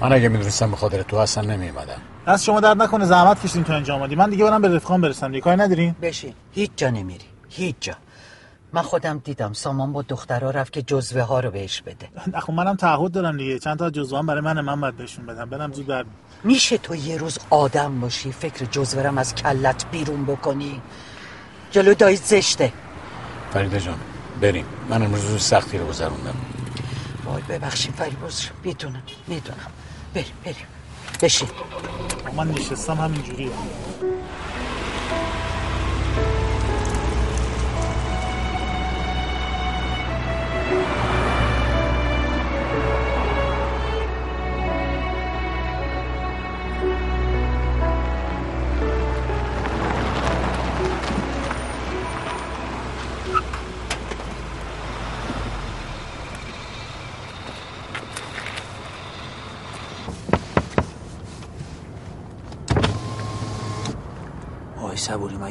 من 0.00 0.12
اگه 0.12 0.28
می‌دونستم 0.28 0.70
به 0.70 0.76
خاطر 0.76 1.02
تو 1.02 1.16
اصلا 1.16 1.44
نمیومدم 1.44 2.00
دست 2.26 2.44
شما 2.44 2.60
درد 2.60 2.82
نکنه 2.82 3.04
زحمت 3.04 3.42
کشیدین 3.42 3.64
تا 3.64 3.74
اینجا 3.74 3.94
اومدی 3.94 4.14
من 4.14 4.30
دیگه 4.30 4.44
برم 4.44 4.62
به 4.62 4.68
رفقام 4.68 5.00
برسم 5.00 5.28
دیگه 5.28 5.40
کاری 5.40 5.56
ندارین؟ 5.56 5.96
بشین. 6.02 6.34
هیچ 6.52 6.70
جا 6.76 6.90
نمیری. 6.90 7.24
هیچ 7.48 7.76
جا. 7.80 7.94
من 8.72 8.82
خودم 8.82 9.18
دیدم 9.24 9.52
سامان 9.52 9.92
با 9.92 10.02
دخترها 10.02 10.50
رفت 10.50 10.72
که 10.72 10.82
جزوه 10.82 11.22
ها 11.22 11.40
رو 11.40 11.50
بهش 11.50 11.82
بده. 11.82 12.08
خب 12.40 12.52
منم 12.52 12.76
تعهد 12.76 13.12
دارم 13.12 13.36
دیگه. 13.36 13.58
چند 13.58 13.78
تا 13.78 13.90
جزوه 13.90 14.22
برای 14.22 14.40
من 14.40 14.60
من 14.60 14.80
باید 14.80 14.96
بهشون 14.96 15.26
بدم. 15.26 15.50
برم 15.50 15.72
زود 15.72 15.86
بر 15.86 16.04
میشه 16.44 16.78
تو 16.78 16.94
یه 16.94 17.16
روز 17.16 17.38
آدم 17.50 18.00
باشی 18.00 18.32
فکر 18.32 18.64
جزورم 18.64 19.18
از 19.18 19.34
کلت 19.34 19.86
بیرون 19.90 20.24
بکنی؟ 20.24 20.82
جلو 21.70 21.94
دایی 21.94 22.16
زشته. 22.16 22.72
فریده 23.52 23.80
جان 23.80 23.98
بریم. 24.40 24.64
من 24.90 25.02
امروز 25.02 25.24
روز 25.24 25.42
سختی 25.42 25.78
رو 25.78 25.86
گذروندم. 25.86 26.34
وای 27.24 27.42
ببخشید 27.42 27.94
فریباز 27.94 28.46
می‌دونم 28.64 29.02
می‌دونم. 29.26 29.70
بریم 30.14 30.32
بریم. 30.44 30.66
بشین. 31.22 31.48
من 32.36 32.48
نشستم 32.48 32.94
همینجوریه. 32.94 33.50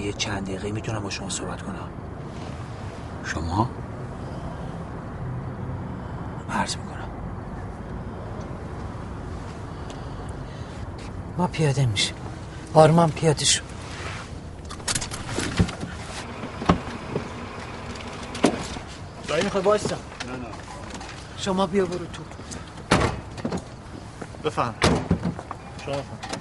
یه 0.06 0.14
چند 0.14 0.46
دقیقه 0.46 0.72
می‌تونم 0.72 1.00
با 1.04 1.10
شما 1.10 1.30
صحبت 1.30 1.62
کنم. 1.62 1.90
شما؟ 3.24 3.70
عرض 6.50 6.76
می‌کنم. 6.76 7.10
ما 11.38 11.48
پیاده 11.48 11.86
میشیم. 11.86 12.16
آرمان 12.74 13.12
پیاده 13.12 13.46
شو. 13.46 13.64
دایی 19.28 19.44
می‌خوای 19.44 19.64
وایسا 19.64 19.96
شما 21.38 21.68
بیا 21.68 21.86
برو 21.86 22.06
تو. 22.06 22.24
بفهم. 24.44 24.76
شما 25.86 25.94
بفهم. 25.94 26.35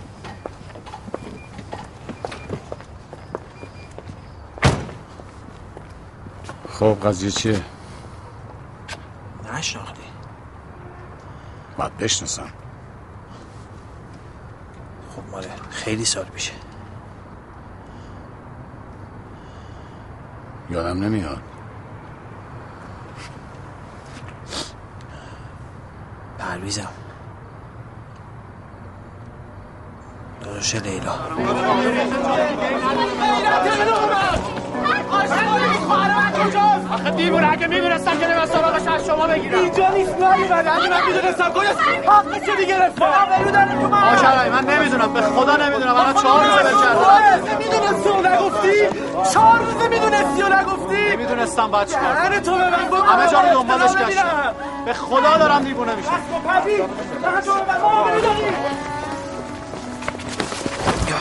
خب 6.84 7.08
قضیه 7.08 7.30
چیه؟ 7.30 7.60
نشناختی. 9.52 10.02
باید 11.78 11.96
بشناسم. 11.96 12.48
خب 15.16 15.22
ماله. 15.30 15.50
خیلی 15.70 16.04
سال 16.04 16.24
پیشه. 16.24 16.52
یادم 20.70 21.04
نمیاد. 21.04 21.42
پرویزم. 26.38 26.88
داداش 30.40 30.74
لیلا. 30.74 31.18
آخه 36.94 37.10
دیوونه 37.10 37.52
اگه 37.52 37.66
می‌دونستم 37.66 38.18
که 38.18 38.26
نمیستم 38.26 38.58
سراغش 38.58 38.86
از 38.86 39.06
شما 39.06 39.26
بگیرم. 39.26 39.58
اینجا 39.58 39.88
نیست 39.88 40.14
نیومده 40.14 40.74
اگه 40.76 40.88
من 40.90 41.06
می‌دونستم. 41.06 41.50
کجاست 41.50 41.78
حقش 42.06 42.58
دیگه 42.58 42.64
گرفته 42.64 43.04
آشرای 44.12 44.50
من. 44.50 44.64
نمی‌دونم 44.64 45.12
به 45.12 45.20
خدا 45.20 45.56
نمی‌دونم. 45.56 45.94
الان 45.96 46.14
چهار 46.14 46.44
روزه 46.44 46.62
بل 46.62 46.70
کردم 46.82 47.58
می‌دونستی 47.58 48.08
و 48.08 48.20
نگفتی؟ 48.28 48.72
چهار 49.32 49.58
روزه 49.58 49.88
می‌دونستی 49.88 50.42
و 50.42 50.48
نگفتی؟ 50.48 51.10
نمی‌دونستم 51.12 51.70
باید 51.70 51.88
چیکار 51.88 52.14
کنم. 52.14 52.32
هر 52.32 52.40
تو 52.40 52.50
به 52.50 52.70
من 52.70 52.86
بگو 52.86 52.96
همه 52.96 53.30
جا 53.30 53.40
رو 53.40 53.46
من 53.46 53.52
دنبالش 53.52 53.96
گشتم. 53.96 54.54
به 54.86 54.92
خدا 54.92 55.36
دارم 55.36 55.64
دیوونه 55.64 55.94
میشم. 55.94 56.10
تو 56.10 56.48
من 56.48 56.62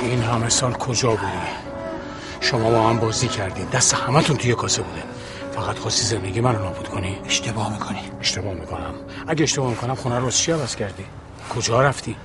این 0.01 0.23
همه 0.23 0.49
سال 0.49 0.73
کجا 0.73 1.09
بودی 1.09 1.23
شما 2.39 2.69
با 2.69 2.89
هم 2.89 2.99
بازی 2.99 3.27
کردین 3.27 3.65
دست 3.65 3.93
همتون 3.93 4.37
توی 4.37 4.55
کاسه 4.55 4.81
بوده. 4.81 5.12
فقط 5.55 5.77
خواستی 5.77 6.03
زندگی 6.03 6.41
منو 6.41 6.63
نابود 6.63 6.87
کنی؟ 6.87 7.17
اشتباه 7.25 7.73
می‌کنی. 7.73 7.99
اشتباه 8.19 8.53
می‌کنم. 8.53 8.93
اگه 9.27 9.43
اشتباه 9.43 9.69
می‌کنم 9.69 9.95
خونه 9.95 10.19
رو 10.19 10.25
از 10.25 10.37
چی 10.37 10.51
عوض 10.51 10.75
کردی؟ 10.75 11.05
کجا 11.55 11.81
رفتی؟ 11.81 12.15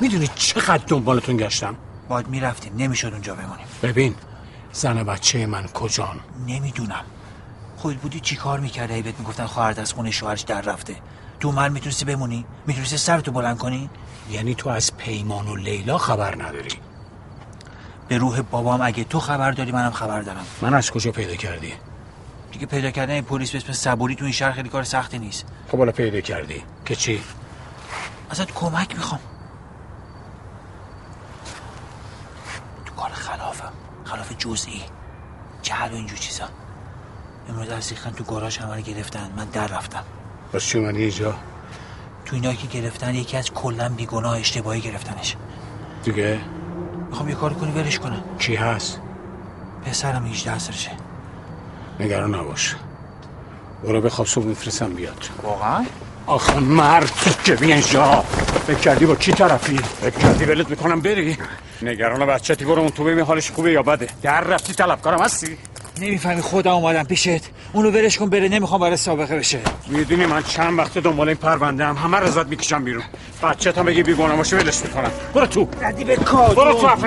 می‌دونی 0.00 0.28
چقدر 0.34 0.84
دنبالتون 0.86 1.36
گشتم؟ 1.36 1.76
باید 2.08 2.28
می‌رفتیم. 2.28 2.72
نمی‌شد 2.76 3.12
اونجا 3.12 3.34
بمونیم. 3.34 3.66
ببین 3.82 4.14
زن 4.72 5.02
بچه 5.02 5.46
من 5.46 5.66
کجان؟ 5.66 6.20
نمی‌دونم. 6.46 7.04
خود 7.76 7.96
بودی 7.96 8.20
چی 8.20 8.36
کار 8.36 8.60
می‌کرده 8.60 8.94
ای 8.94 9.02
بهت 9.02 9.18
می‌گفتن 9.18 9.46
خواهرت 9.46 9.78
از 9.78 9.92
خونه 9.92 10.10
شوهرش 10.10 10.40
در 10.40 10.60
رفته. 10.60 10.96
تو 11.40 11.52
من 11.52 11.72
می‌تونستی 11.72 12.04
بمونی؟ 12.04 12.44
می‌تونستی 12.66 12.96
سرتو 12.96 13.32
بلند 13.32 13.58
کنی؟ 13.58 13.90
یعنی 14.30 14.54
تو 14.54 14.70
از 14.70 14.96
پیمان 14.96 15.48
و 15.48 15.56
لیلا 15.56 15.98
خبر 15.98 16.34
نداری؟ 16.34 16.70
به 18.08 18.18
روح 18.18 18.40
بابام 18.40 18.80
اگه 18.80 19.04
تو 19.04 19.20
خبر 19.20 19.50
داری 19.52 19.72
منم 19.72 19.90
خبر 19.90 20.20
دارم. 20.20 20.46
من 20.62 20.74
از 20.74 20.90
کجا 20.90 21.12
پیدا 21.12 21.34
کردی؟ 21.34 21.72
دیگه 22.52 22.66
پیدا 22.66 22.90
کردن 22.90 23.12
این 23.12 23.22
پلیس 23.24 23.50
به 23.50 23.58
اسم 23.58 23.72
صبوری 23.72 24.14
تو 24.14 24.24
این 24.24 24.32
شهر 24.32 24.52
خیلی 24.52 24.68
کار 24.68 24.84
سختی 24.84 25.18
نیست. 25.18 25.46
خب 25.68 25.78
حالا 25.78 25.92
پیدا 25.92 26.20
کردی. 26.20 26.62
که 26.84 26.96
چی؟ 26.96 27.22
ازت 28.30 28.52
کمک 28.54 28.94
می‌خوام. 28.96 29.20
تو 32.86 32.94
کار 32.94 33.10
خلافم 33.10 33.72
خلاف 34.04 34.32
جزئی. 34.38 34.82
جهل 35.62 35.92
و 35.92 35.94
اینجور 35.94 36.18
چیزا. 36.18 36.44
امروز 37.48 37.68
از 37.68 37.90
ریختن 37.90 38.10
تو 38.10 38.24
گاراژ 38.24 38.58
همه 38.58 38.74
رو 38.74 38.80
گرفتن. 38.80 39.30
من 39.36 39.44
در 39.44 39.66
رفتم. 39.66 40.04
بس 40.52 40.64
چی 40.64 40.80
من 40.80 40.96
اینجا؟ 40.96 41.34
تو 42.24 42.36
اینا 42.36 42.54
که 42.54 42.66
گرفتن 42.66 43.14
یکی 43.14 43.36
از 43.36 43.50
کلا 43.50 43.88
بیگناه 43.88 44.38
اشتباهی 44.38 44.80
گرفتنش. 44.80 45.36
دیگه؟ 46.04 46.40
می‌خوام 47.08 47.28
یه 47.28 47.34
کاری 47.34 47.54
کنی 47.54 47.72
ولش 47.72 47.98
کنم. 47.98 48.24
کی 48.38 48.56
هست؟ 48.56 49.00
پسرم 49.84 50.26
18 50.26 50.58
سالشه 50.58 50.90
نگران 52.00 52.34
نباش. 52.34 52.76
برو 53.84 54.00
بخواب 54.00 54.26
صبح 54.26 54.44
میفرستم 54.44 54.92
بیاد. 54.92 55.24
واقعا؟ 55.42 55.84
آخه 56.26 56.60
مرد 56.60 57.12
که 57.44 57.54
بیا 57.54 57.74
اینجا 57.74 58.24
فکر 58.66 58.78
کردی 58.78 59.06
با 59.06 59.14
کی 59.14 59.32
طرفی؟ 59.32 59.76
فکر 59.76 60.18
کردی 60.18 60.44
ولت 60.44 60.70
می‌کنم 60.70 61.00
بری. 61.00 61.36
نگران 61.82 62.26
بچتی 62.26 62.64
برو 62.64 62.80
اون 62.80 62.90
تو 62.90 63.04
ببین 63.04 63.24
حالش 63.24 63.50
خوبه 63.50 63.72
یا 63.72 63.82
بده. 63.82 64.08
در 64.22 64.40
رفتی 64.40 64.72
طلبکارم 64.72 65.22
هستی؟ 65.22 65.56
نمی‌فهمی 66.00 66.40
خودم 66.40 66.70
اومدم 66.70 67.02
پیشت. 67.02 67.50
اونو 67.72 67.90
ولش 67.90 68.18
کن 68.18 68.28
بره 68.28 68.48
نمی‌خوام 68.48 68.80
برای 68.80 68.96
سابقه 68.96 69.36
بشه. 69.36 69.58
می‌دونی 69.86 70.26
من 70.26 70.42
چند 70.42 70.78
وقت 70.78 70.98
دنبال 70.98 71.28
این 71.28 71.36
پرونده 71.36 71.84
هم 71.84 71.96
همه 71.96 72.16
رزت 72.16 72.46
می‌کشم 72.46 72.84
بیرون. 72.84 73.04
بچه 73.42 73.72
هم 73.76 73.84
بگی 73.84 74.02
بیگانه 74.02 74.36
باشه 74.36 74.56
ولش 74.56 74.82
می‌کنم. 74.82 75.10
برو 75.34 75.46
تو. 75.46 75.68
ردی 75.80 76.04
به 76.04 76.16
برو 76.16 76.74
تو 76.74 76.86
حرف 76.86 77.04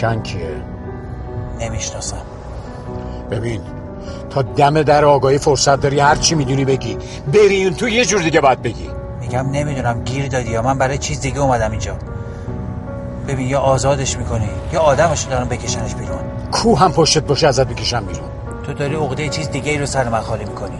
گورکن 0.00 0.22
کیه؟ 0.22 0.62
نمی‌شناسم. 1.60 2.22
ببین 3.30 3.60
تا 4.30 4.42
دم 4.42 4.82
در 4.82 5.04
آگاهی 5.04 5.38
فرصت 5.38 5.80
داری 5.80 6.00
هر 6.00 6.16
چی 6.16 6.34
می‌دونی 6.34 6.64
بگی. 6.64 6.96
بری 7.32 7.64
اون 7.64 7.74
تو 7.74 7.88
یه 7.88 8.04
جور 8.04 8.22
دیگه 8.22 8.40
باید 8.40 8.62
بگی. 8.62 8.90
میگم 9.20 9.50
نمی‌دونم 9.50 10.04
گیر 10.04 10.28
دادی 10.28 10.50
یا 10.50 10.62
من 10.62 10.78
برای 10.78 10.98
چیز 10.98 11.20
دیگه 11.20 11.40
اومدم 11.40 11.70
اینجا. 11.70 11.96
ببین 13.28 13.48
یا 13.48 13.60
آزادش 13.60 14.16
می‌کنی 14.16 14.48
یا 14.72 14.80
آدمش 14.80 15.22
دارم 15.22 15.48
بکشنش 15.48 15.94
بیرون. 15.94 16.18
کو 16.52 16.74
هم 16.74 16.92
پشتت 16.92 17.22
باشه 17.22 17.46
ازت 17.46 17.66
بکشم 17.66 18.04
بیرون. 18.04 18.28
تو 18.66 18.72
داری 18.72 18.94
عقده 18.94 19.28
چیز 19.28 19.50
دیگه 19.50 19.72
ای 19.72 19.78
رو 19.78 19.86
سر 19.86 20.08
من 20.08 20.20
خالی 20.20 20.44
می‌کنی. 20.44 20.78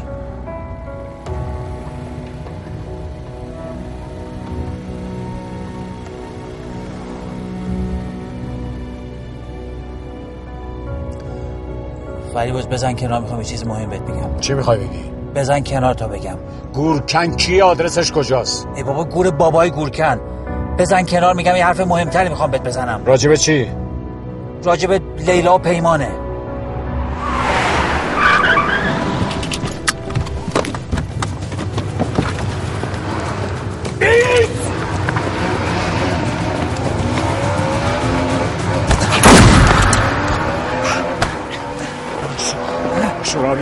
فریباز 12.34 12.68
بزن 12.68 12.92
کنار 12.92 13.20
می‌خوام 13.20 13.40
یه 13.40 13.46
چیز 13.46 13.66
مهم 13.66 13.90
بهت 13.90 14.02
بگم. 14.02 14.40
چی 14.40 14.54
می‌خوای 14.54 14.78
بگی؟ 14.78 15.12
بزن 15.34 15.60
کنار 15.60 15.94
تا 15.94 16.08
بگم. 16.08 16.36
گورکن 16.72 17.30
کی؟ 17.30 17.60
آدرسش 17.60 18.12
کجاست؟ 18.12 18.68
ای 18.76 18.82
بابا 18.82 19.04
گور 19.04 19.30
بابای 19.30 19.70
گورکن. 19.70 20.20
بزن 20.78 21.02
کنار 21.02 21.34
میگم 21.34 21.56
یه 21.56 21.66
حرف 21.66 21.80
مهمتری 21.80 22.28
می‌خوام 22.28 22.50
بهت 22.50 22.62
بزنم. 22.62 23.00
راجبه 23.04 23.36
چی؟ 23.36 23.66
راجب 24.64 24.92
لیلا 25.26 25.54
و 25.54 25.58
پیمانه. 25.58 26.08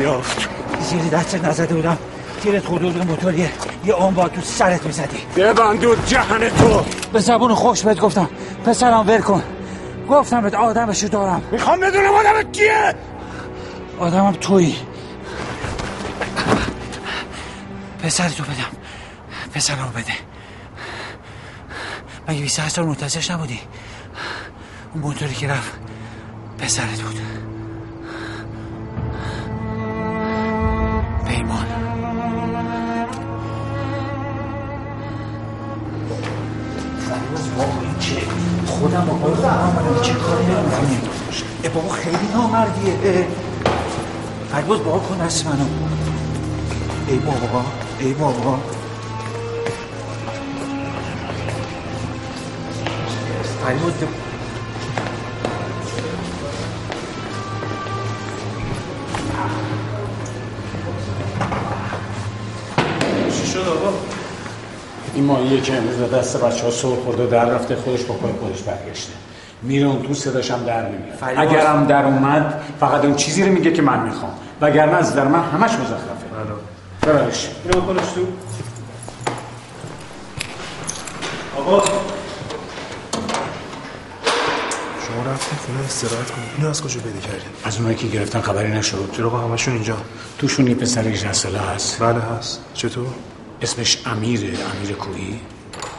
یافت. 0.08 0.48
زیر 0.80 1.02
دست 1.02 1.34
نزده 1.34 1.74
بودم 1.74 1.98
تیرت 2.42 2.64
خود 2.64 2.82
بود 2.82 3.06
موتوریه. 3.06 3.50
یه 3.84 3.94
آن 3.94 4.14
با 4.14 4.28
تو 4.28 4.40
سرت 4.40 4.86
می‌زدی. 4.86 5.18
ببندود 5.36 6.06
جهن 6.06 6.48
تو. 6.48 6.84
به 7.12 7.20
زبون 7.20 7.54
خوش 7.54 7.82
بهت 7.82 8.00
گفتم. 8.00 8.28
پسرم 8.64 9.08
ول 9.08 9.20
کن. 9.20 9.42
گفتم 10.08 10.42
بهت 10.42 10.54
آدمشو 10.54 11.08
دارم. 11.08 11.42
می‌خوام 11.52 11.80
بدونم 11.80 12.14
آدم 12.14 12.52
کیه. 12.52 12.94
آدمم 13.98 14.32
تویی. 14.32 14.76
پسرتو 18.02 18.42
بدم. 18.42 18.78
پسرمو 19.54 19.88
بده. 19.88 20.12
مگه 22.28 22.42
28 22.42 22.74
سال 22.74 22.86
منتظرش 22.86 23.30
نبودی؟ 23.30 23.60
اون 24.94 25.02
موتوری 25.02 25.34
که 25.34 25.48
رفت 25.48 25.72
پسرت 26.58 27.00
بود. 27.00 27.47
اه. 43.08 43.24
فرباز 44.52 44.78
بابا 44.78 44.98
کن 44.98 45.26
دست 45.26 45.46
منو. 45.46 45.64
ای 47.08 47.18
بابا 47.18 47.64
ای 48.00 48.12
بابا. 48.12 48.58
فرباز 53.64 53.92
این 65.14 65.24
ماهیه 65.24 65.60
که 65.60 65.74
امروز 65.76 65.96
به 65.96 66.16
دست 66.16 66.36
بچه 66.36 66.64
ها 66.64 66.70
سر 66.70 66.88
خورده 67.04 67.26
در 67.26 67.44
رفته 67.44 67.76
خودش 67.76 68.02
با 68.02 68.14
پای 68.14 68.32
خودش 68.32 68.62
برگشته. 68.62 69.12
میره 69.62 69.86
اون 69.86 70.02
تو 70.02 70.14
صداش 70.14 70.50
هم 70.50 70.64
در 70.64 70.82
نمیاد 70.88 71.18
اگرم 71.36 71.86
در 71.86 72.04
اومد 72.04 72.60
فقط 72.80 73.04
اون 73.04 73.14
چیزی 73.14 73.42
رو 73.42 73.52
میگه 73.52 73.72
که 73.72 73.82
من 73.82 74.02
می‌خوام. 74.02 74.32
وگرنه 74.60 74.92
از 74.92 75.14
در 75.14 75.28
من 75.28 75.40
همش 75.40 75.70
مزخرفه. 75.70 76.28
ببرش 77.02 77.48
اینو 77.64 77.80
بکنش 77.80 78.12
تو. 78.14 78.26
آقا. 81.60 81.84
شما 85.06 85.32
رفتین 85.32 85.58
خونه 85.66 85.84
استراحت 85.84 86.30
کنید 86.30 86.48
اینو 86.56 86.70
از 86.70 86.82
کجا 86.82 87.00
پیدا 87.00 87.20
کردین؟ 87.20 87.48
از 87.64 87.76
اونایی 87.76 87.96
که 87.96 88.06
گرفتن 88.06 88.40
خبری 88.40 88.72
نشد. 88.72 89.10
چرا 89.12 89.26
آقا 89.26 89.38
همشون 89.38 89.74
اینجا؟ 89.74 89.96
توشون 90.38 90.66
یه 90.66 90.74
پسر 90.74 91.02
18 91.08 91.32
ساله 91.32 91.58
هست. 91.58 92.02
بله 92.02 92.20
هست. 92.20 92.60
چطور؟ 92.74 93.06
اسمش 93.62 94.02
امیره 94.06 94.48
امیر 94.48 94.96
کوهی. 94.96 95.40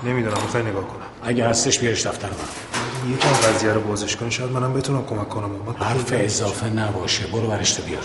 نمی‌دونم 0.04 0.38
می‌خوای 0.42 0.64
نگاه 0.64 0.88
کنم. 0.88 1.06
اگه 1.24 1.48
هستش 1.50 1.80
بیارش 1.80 2.08
دفتر 2.08 2.28
من. 2.28 2.69
یکم 3.08 3.30
قضیه 3.30 3.74
رو 3.74 3.82
بازش 3.82 4.16
کنی 4.16 4.32
شاید 4.32 4.52
منم 4.52 4.74
بتونم 4.74 5.06
کمک 5.06 5.30
کنم. 5.30 5.50
من 5.52 5.74
حرف 5.76 6.14
اضافه 6.14 6.70
نباشه. 6.70 7.28
برو 7.28 7.48
برش 7.48 7.74
تو 7.74 7.84
بیار. 7.84 8.04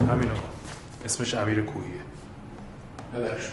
همین 0.00 0.30
آقا. 0.30 0.40
اسمش 1.04 1.34
امیر 1.34 1.60
کوهیه. 1.62 2.00
ببرش 3.14 3.50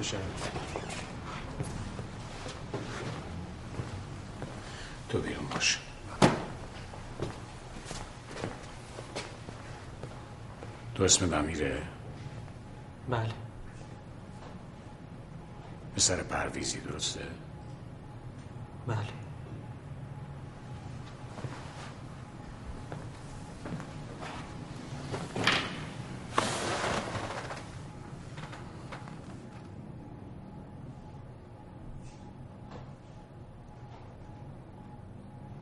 بشه 0.00 0.16
تو 5.08 5.18
بیرون 5.18 5.46
باش 5.54 5.78
تو 11.02 11.06
اسم 11.06 11.34
امیره 11.34 11.82
بله. 13.10 13.28
پسر 15.96 16.22
پرویزی 16.22 16.80
درسته؟ 16.80 17.20
بله. 18.86 18.96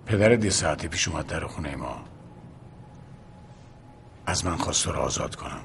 پدر 0.07 0.45
یه 0.45 0.51
ساعتی 0.51 0.89
پیش 0.89 1.09
اومد 1.09 1.27
در 1.27 1.47
خونه 1.47 1.77
ما. 1.77 2.20
از 4.41 4.47
من 4.47 4.57
خواست 4.57 4.85
تو 4.85 4.93
رو 4.93 4.99
آزاد 4.99 5.37
کنم. 5.37 5.61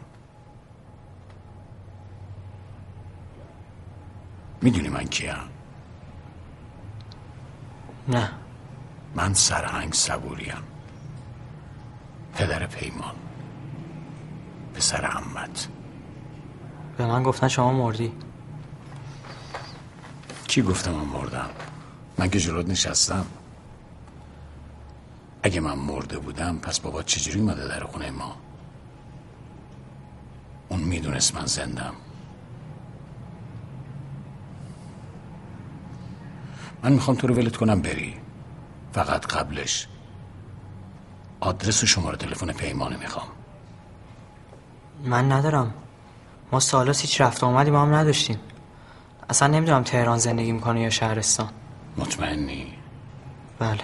می‌دونی 4.61 4.89
من 4.89 5.03
کیم؟ 5.03 5.35
نه. 8.07 8.31
من 9.15 9.33
سرهنگ 9.33 9.93
صبوریم. 9.93 10.63
پدر 12.33 12.65
پیمان. 12.65 13.15
پسر 14.73 15.05
عمت. 15.05 15.67
به 16.97 17.05
من 17.05 17.23
گفتن 17.23 17.47
شما 17.47 17.71
مردی. 17.71 18.11
کی 20.47 20.61
گفتم 20.61 20.91
من 20.91 21.05
مردم؟ 21.05 21.49
من 22.17 22.29
که 22.29 22.39
جلوت 22.39 22.69
نشستم. 22.69 23.25
اگه 25.43 25.59
من 25.59 25.73
مرده 25.73 26.19
بودم 26.19 26.57
پس 26.57 26.79
بابا 26.79 27.03
چجوری 27.03 27.39
اومده 27.39 27.67
در 27.67 27.83
خونه 27.83 28.11
ما؟ 28.11 28.44
می‌دونست 30.95 31.35
من 31.35 31.45
زندم 31.45 31.93
من 36.83 36.93
می‌خوام 36.93 37.17
تو 37.17 37.27
رو 37.27 37.35
ولت 37.35 37.55
کنم 37.55 37.81
بری. 37.81 38.13
فقط 38.93 39.25
قبلش 39.25 39.87
آدرس 41.39 41.83
و 41.83 41.85
شماره 41.85 42.17
تلفن 42.17 42.51
پیمانه 42.51 42.97
می‌خوام. 42.97 43.27
من 45.05 45.31
ندارم. 45.31 45.73
ما 46.51 46.59
سالاس 46.59 47.01
هیچ 47.01 47.21
رفت 47.21 47.43
آمدی 47.43 47.71
با 47.71 47.81
هم 47.81 47.95
نداشتیم. 47.95 48.39
اصلا 49.29 49.47
نمی‌دونم 49.47 49.83
تهران 49.83 50.17
زندگی 50.17 50.51
می‌کنه 50.51 50.81
یا 50.81 50.89
شهرستان. 50.89 51.49
مطمئنی؟ 51.97 52.73
بله. 53.59 53.81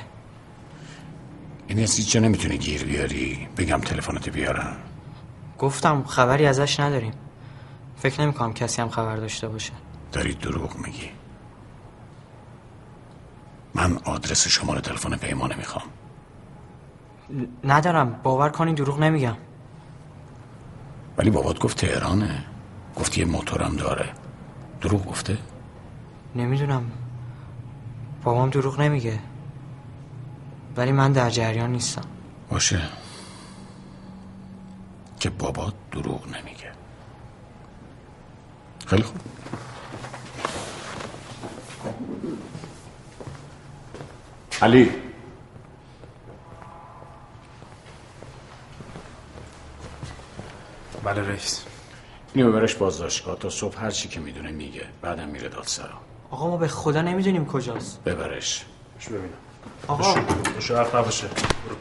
یعنی 1.70 1.84
از 1.84 1.96
هیچ 1.96 2.12
جا 2.12 2.20
نمی‌تونی 2.20 2.58
گیر 2.58 2.84
بیاری؟ 2.84 3.48
بگم 3.58 3.82
تلفنت 3.82 4.30
بیارم. 4.30 4.76
گفتم 5.62 6.04
خبری 6.04 6.46
ازش 6.46 6.80
نداریم. 6.80 7.14
فکر 7.98 8.22
نمی‌کنم 8.22 8.54
کسی 8.54 8.82
هم 8.82 8.90
خبر 8.90 9.16
داشته 9.16 9.48
باشه. 9.48 9.74
داری 10.12 10.34
دروغ 10.34 10.78
میگی. 10.78 11.10
من 13.74 13.98
آدرس 14.04 14.48
شماره 14.48 14.82
تلفن 14.82 15.16
پیمانه 15.16 15.56
می‌خوام. 15.56 15.86
ندارم. 17.64 18.20
باور 18.24 18.50
کنین 18.50 18.76
دروغ 18.76 19.00
نمیگم. 19.00 19.38
ولی 21.18 21.30
بابات 21.30 21.60
گفت 21.60 21.86
تهرانه. 21.86 22.44
گفت 22.96 23.18
یه 23.18 23.26
موتورم 23.26 23.76
داره. 23.76 24.10
دروغ 24.82 25.06
گفته؟ 25.06 25.38
نمی‌دونم. 26.36 26.92
بابام 28.24 28.50
دروغ 28.50 28.82
نمیگه. 28.82 29.20
ولی 30.78 30.92
من 30.92 31.12
در 31.12 31.30
جریان 31.30 31.72
نیستم. 31.72 32.06
باشه. 32.50 32.82
که 35.22 35.30
بابات 35.30 35.74
دروغ 35.92 36.28
نمیگه. 36.28 36.72
خیلی 38.88 39.04
خوب. 39.04 39.22
علی. 44.62 44.92
بله 51.04 51.28
رئیس. 51.28 51.64
اینو 52.34 52.52
ببرش 52.52 52.76
بازداشتگاه. 52.76 53.36
تا 53.40 53.50
صبح 53.50 53.80
هر 53.82 53.92
چی 53.92 54.10
که 54.10 54.20
می‌دونه 54.20 54.52
میگه. 54.52 54.86
بعدم 55.02 55.30
میره 55.30 55.50
دادسرا. 55.50 56.02
آقا 56.32 56.48
ما 56.48 56.58
به 56.58 56.68
خدا 56.68 57.02
نمی‌دونیم 57.02 57.46
کجاست. 57.46 58.04
ببرش. 58.04 58.66
شو 59.00 59.14
ببینم. 59.14 59.34
آقا. 59.88 60.16
شو 60.60 60.76
حرف 60.76 60.96
نباشه 60.96 61.28
برو. 61.28 61.76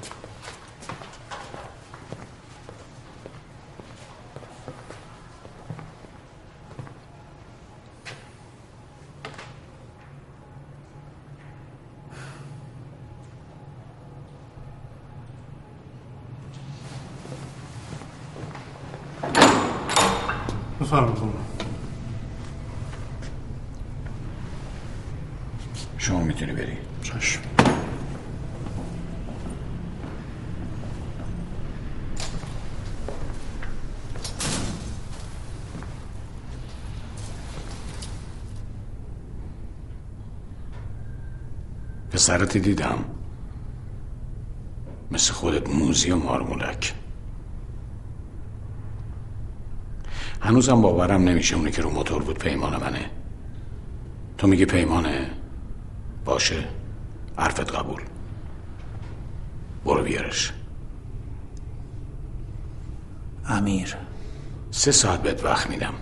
بفرمایید 20.81 21.19
شما 25.99 26.21
می‌تونی 26.21 26.53
بری 26.53 26.79
چشم 27.03 27.41
پسرت 42.51 42.63
دیدم. 42.63 43.05
مثل 45.11 45.33
خودت 45.33 45.71
موزی 45.71 46.11
و 46.11 46.17
مارمولک. 46.17 46.95
هنوزم 50.41 50.83
باورم 50.83 51.23
نمیشه 51.23 51.57
اونی 51.57 51.71
که 51.71 51.83
رو 51.83 51.91
موتور 51.91 52.23
بود 52.23 52.39
پیمان 52.39 52.77
منه. 52.77 53.11
تو 54.39 54.47
میگی 54.47 54.65
پیمانه؟ 54.65 55.31
باشه. 56.25 56.69
حرفت 57.37 57.75
قبول. 57.75 58.03
برو 59.85 60.03
بیارش. 60.03 60.53
امیر. 63.47 63.97
سه 64.71 64.93
ساعت 64.93 65.23
بهت 65.23 65.45
وقت 65.45 65.71
میدم. 65.71 65.95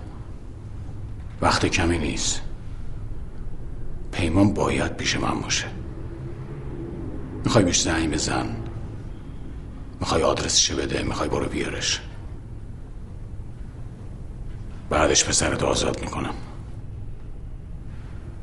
وقت 1.41 1.67
کمی 1.67 1.99
نیست. 1.99 2.43
پیمان 4.13 4.55
باید 4.55 4.97
پیش 4.97 5.17
من 5.17 5.41
باشه. 5.41 5.79
می‌خوای 7.49 7.65
بهش 7.65 7.83
زنگ 7.83 8.11
بزن. 8.11 8.57
می‌خوای 10.01 10.23
آدرسش 10.23 10.73
بده 10.73 11.03
می‌خوای 11.03 11.29
برو 11.29 11.49
بیارش. 11.49 12.01
بعدش 14.91 15.25
پسرت 15.25 15.63
آزاد 15.63 16.01
می‌کنم. 16.01 16.35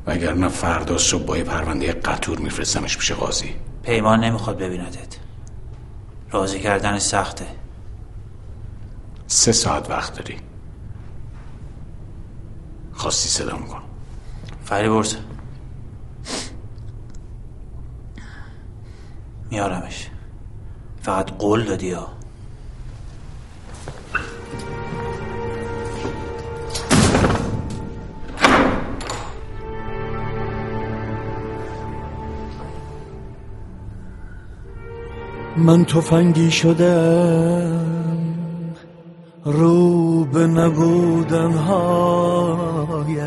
وگرنه 0.06 0.48
فردا 0.48 0.98
صبح 0.98 1.24
با 1.24 1.36
یه 1.38 1.44
پرونده 1.44 1.92
قطور 1.92 2.38
میفرستمش 2.38 2.98
پیش 2.98 3.12
قاضی. 3.12 3.54
پیمان 3.82 4.24
نمی‌خواد 4.24 4.58
ببیندت. 4.58 5.16
راضی 6.30 6.60
کردن 6.60 6.98
سخته. 6.98 7.46
سه 9.26 9.52
ساعت 9.52 9.90
وقت 9.90 10.14
داری. 10.18 10.36
خواستی 12.92 13.28
صدا 13.28 13.56
کن 13.56 13.82
فری 14.64 14.88
برس 14.88 15.16
میارمش. 19.50 20.10
فقط 21.02 21.30
قول 21.30 21.64
دادی 21.64 21.90
ها. 21.90 22.08
من 35.56 35.84
تفنگی 35.84 36.50
شدم. 36.50 37.86
رو 39.44 40.24
به 40.24 40.46
نبودن 40.46 41.52
هایت. 41.52 43.26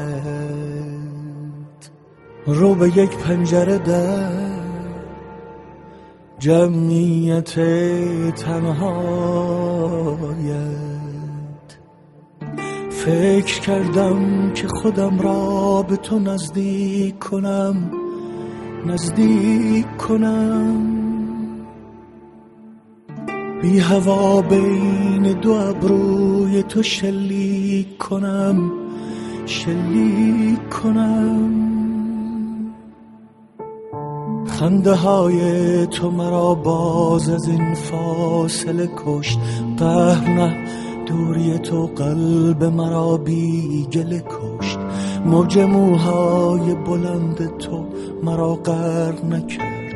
رو 2.48 2.76
به 2.76 2.98
یک 2.98 3.18
پنجره 3.18 3.78
در 3.78 4.49
جمعیت 6.40 7.54
تنهایت. 8.36 9.80
فکر 12.90 13.60
کردم 13.60 14.52
که 14.54 14.68
خودم 14.68 15.20
را 15.20 15.82
به 15.90 15.96
تو 15.96 16.20
نزدیک 16.20 17.20
کنم 17.20 17.92
نزدیک 18.86 19.98
کنم. 19.98 20.86
بی 23.62 23.80
هوا 23.80 24.42
بین 24.42 25.34
دو 25.42 25.52
ابروی 25.52 26.64
تو 26.64 26.84
شلیک 26.84 27.98
کنم 27.98 28.72
شلیک 29.46 30.70
کنم. 30.70 31.79
خنده 34.60 34.94
های 34.94 35.88
تو 35.88 36.12
مرا 36.12 36.56
باز 36.56 37.30
از 37.30 37.48
این 37.48 37.74
فاصله 37.74 38.90
کشت. 38.98 39.40
قهر 39.78 40.30
نه 40.30 40.68
دوری 41.06 41.60
تو 41.60 41.86
قلب 41.86 42.64
مرا 42.64 43.18
بی 43.18 43.88
گله 43.94 44.24
کشت. 44.30 44.80
موج 45.26 45.60
موهای 45.60 46.76
بلند 46.76 47.58
تو 47.58 47.86
مرا 48.24 48.56
غرق 48.56 49.26
نکرد. 49.26 49.94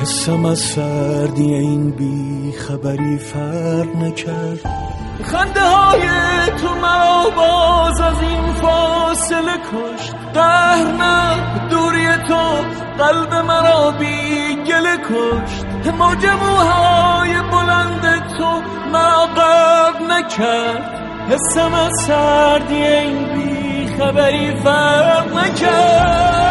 حسم 0.00 0.44
از 0.44 0.58
سردی 0.58 1.54
این 1.54 1.90
بی 1.90 2.52
خبری 2.52 3.16
فرق 3.18 3.96
نکرد. 3.96 4.97
خنده 5.32 5.60
های 5.60 6.00
تو 6.60 6.74
مرا 6.74 7.30
باز 7.36 8.00
از 8.00 8.22
این 8.22 8.52
فاصله 8.52 9.56
کشت 9.72 10.14
قهر 10.34 10.92
نه 10.92 11.68
دوری 11.70 12.06
تو 12.28 12.64
قلب 12.98 13.34
مرا 13.34 13.90
بی 13.90 14.56
گله 14.66 14.96
کشت. 14.96 15.86
موجموهای 15.98 17.32
بلند 17.52 18.28
تو 18.38 18.62
مرا 18.92 19.26
قرب 19.26 20.10
نکرد. 20.10 20.98
حسم 21.30 21.74
از 21.74 21.92
سردی 22.06 22.82
این 22.82 23.34
بی 23.34 23.96
خبری 23.98 24.56
فرق 24.64 25.36
نکرد. 25.36 26.47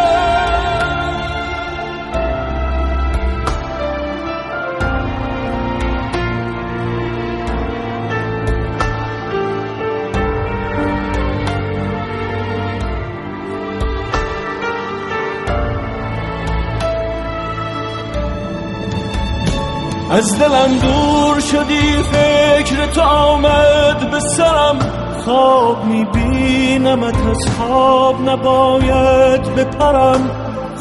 از 20.11 20.39
دلم 20.39 20.77
دور 20.77 21.39
شدی 21.39 22.03
فکر 22.11 22.85
تو 22.85 23.01
آمد 23.01 24.11
به 24.11 24.19
سرم. 24.19 24.79
خواب 25.25 25.85
میبینمت 25.85 27.27
از 27.27 27.47
خواب 27.57 28.29
نباید 28.29 29.55
بپرم. 29.55 30.31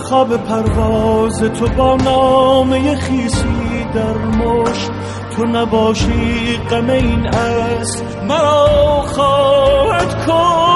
خواب 0.09 0.37
پرواز 0.37 1.43
تو 1.43 1.66
با 1.77 1.97
نامه 1.97 2.97
خیسی 2.97 3.87
در 3.95 4.18
مشت. 4.18 4.91
تو 5.37 5.45
نباشی 5.45 6.61
غم 6.70 6.91
این 6.91 7.27
است 7.27 8.05
مرا 8.29 9.03
خواهد 9.07 10.16
کشت. 10.27 10.66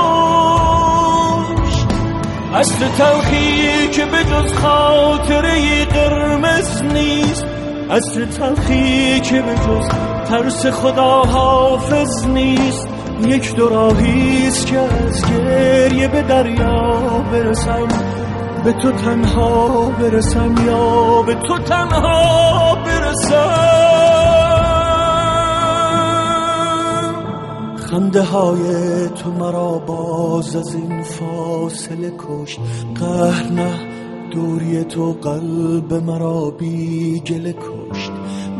اصل 2.54 2.88
تلخی 2.98 3.88
که 3.88 4.04
به 4.06 4.24
جز 4.24 4.52
نیست 4.54 5.49
اصل 7.90 8.24
تلخی 8.24 9.20
که 9.20 9.42
به 9.42 9.54
جز 9.54 9.88
ترس 10.28 10.66
خدا 10.66 11.22
حافظ 11.22 12.26
نیست 12.26 12.88
یک 13.26 13.54
دو 13.54 13.68
راهیست 13.68 14.66
که 14.66 14.78
از 14.78 15.22
گریه 15.30 16.08
به 16.08 16.22
دریا 16.22 17.24
برسم. 17.32 17.88
به 18.64 18.72
تو 18.72 18.92
تنها 18.92 19.90
برسم 19.90 20.54
یا 20.66 21.22
به 21.22 21.34
تو 21.34 21.58
تنها 21.58 22.74
برسم. 22.74 23.80
خنده 27.90 28.22
های 28.22 28.58
تو 29.08 29.30
مرا 29.30 29.78
باز 29.78 30.56
از 30.56 30.74
این 30.74 31.02
فاصله 31.02 32.12
کشت 32.18 32.60
قهر 33.00 33.52
نه 33.52 33.90
دوری 34.30 34.84
تو 34.84 35.12
قلب 35.12 35.94
مرا 35.94 36.50
بی 36.50 37.20
گله 37.20 37.52
کشت. 37.52 38.12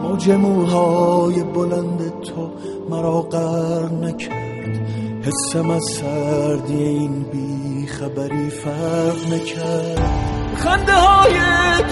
موج 0.03 0.31
موهای 0.31 1.43
بلند 1.43 2.21
تو 2.21 2.51
مرا 2.91 3.23
قر 3.23 3.89
نکرد. 3.93 4.89
حسم 5.23 5.71
از 5.71 5.85
سردی 5.85 6.85
این 6.85 7.23
بی 7.23 7.87
خبری 7.87 8.51
فرق 8.51 9.33
نکرد. 9.33 10.11
خنده 10.57 10.93
های 10.93 11.35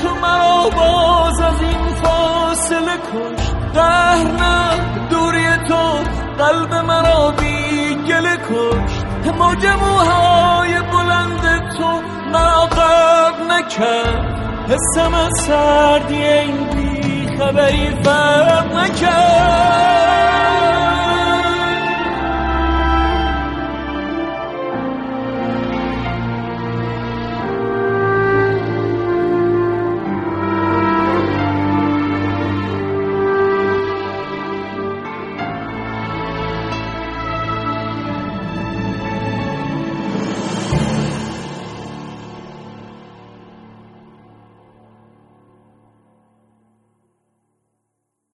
تو 0.02 0.14
مرا 0.22 0.70
باز 0.76 1.40
از 1.40 1.60
این 1.60 1.94
فاصله 2.02 2.96
کشت. 2.96 3.54
قهر 3.74 4.32
نه 4.32 5.08
دوری 5.10 5.66
تو 5.68 6.10
قلب 6.38 6.74
مرا 6.74 7.30
بی 7.30 7.94
گله 8.08 8.36
کشت. 8.36 9.04
موج 9.38 9.66
موهای 9.66 10.72
بلند 10.72 11.72
تو 11.76 12.17
قرب 12.66 13.52
نکرد 13.52 14.38
حسم 14.68 15.14
از 15.14 15.32
سردی 15.46 16.22
این 16.22 16.66
بی 16.70 17.36
خبری 17.38 17.90
فرق 18.04 18.74
نکرد 18.74 20.57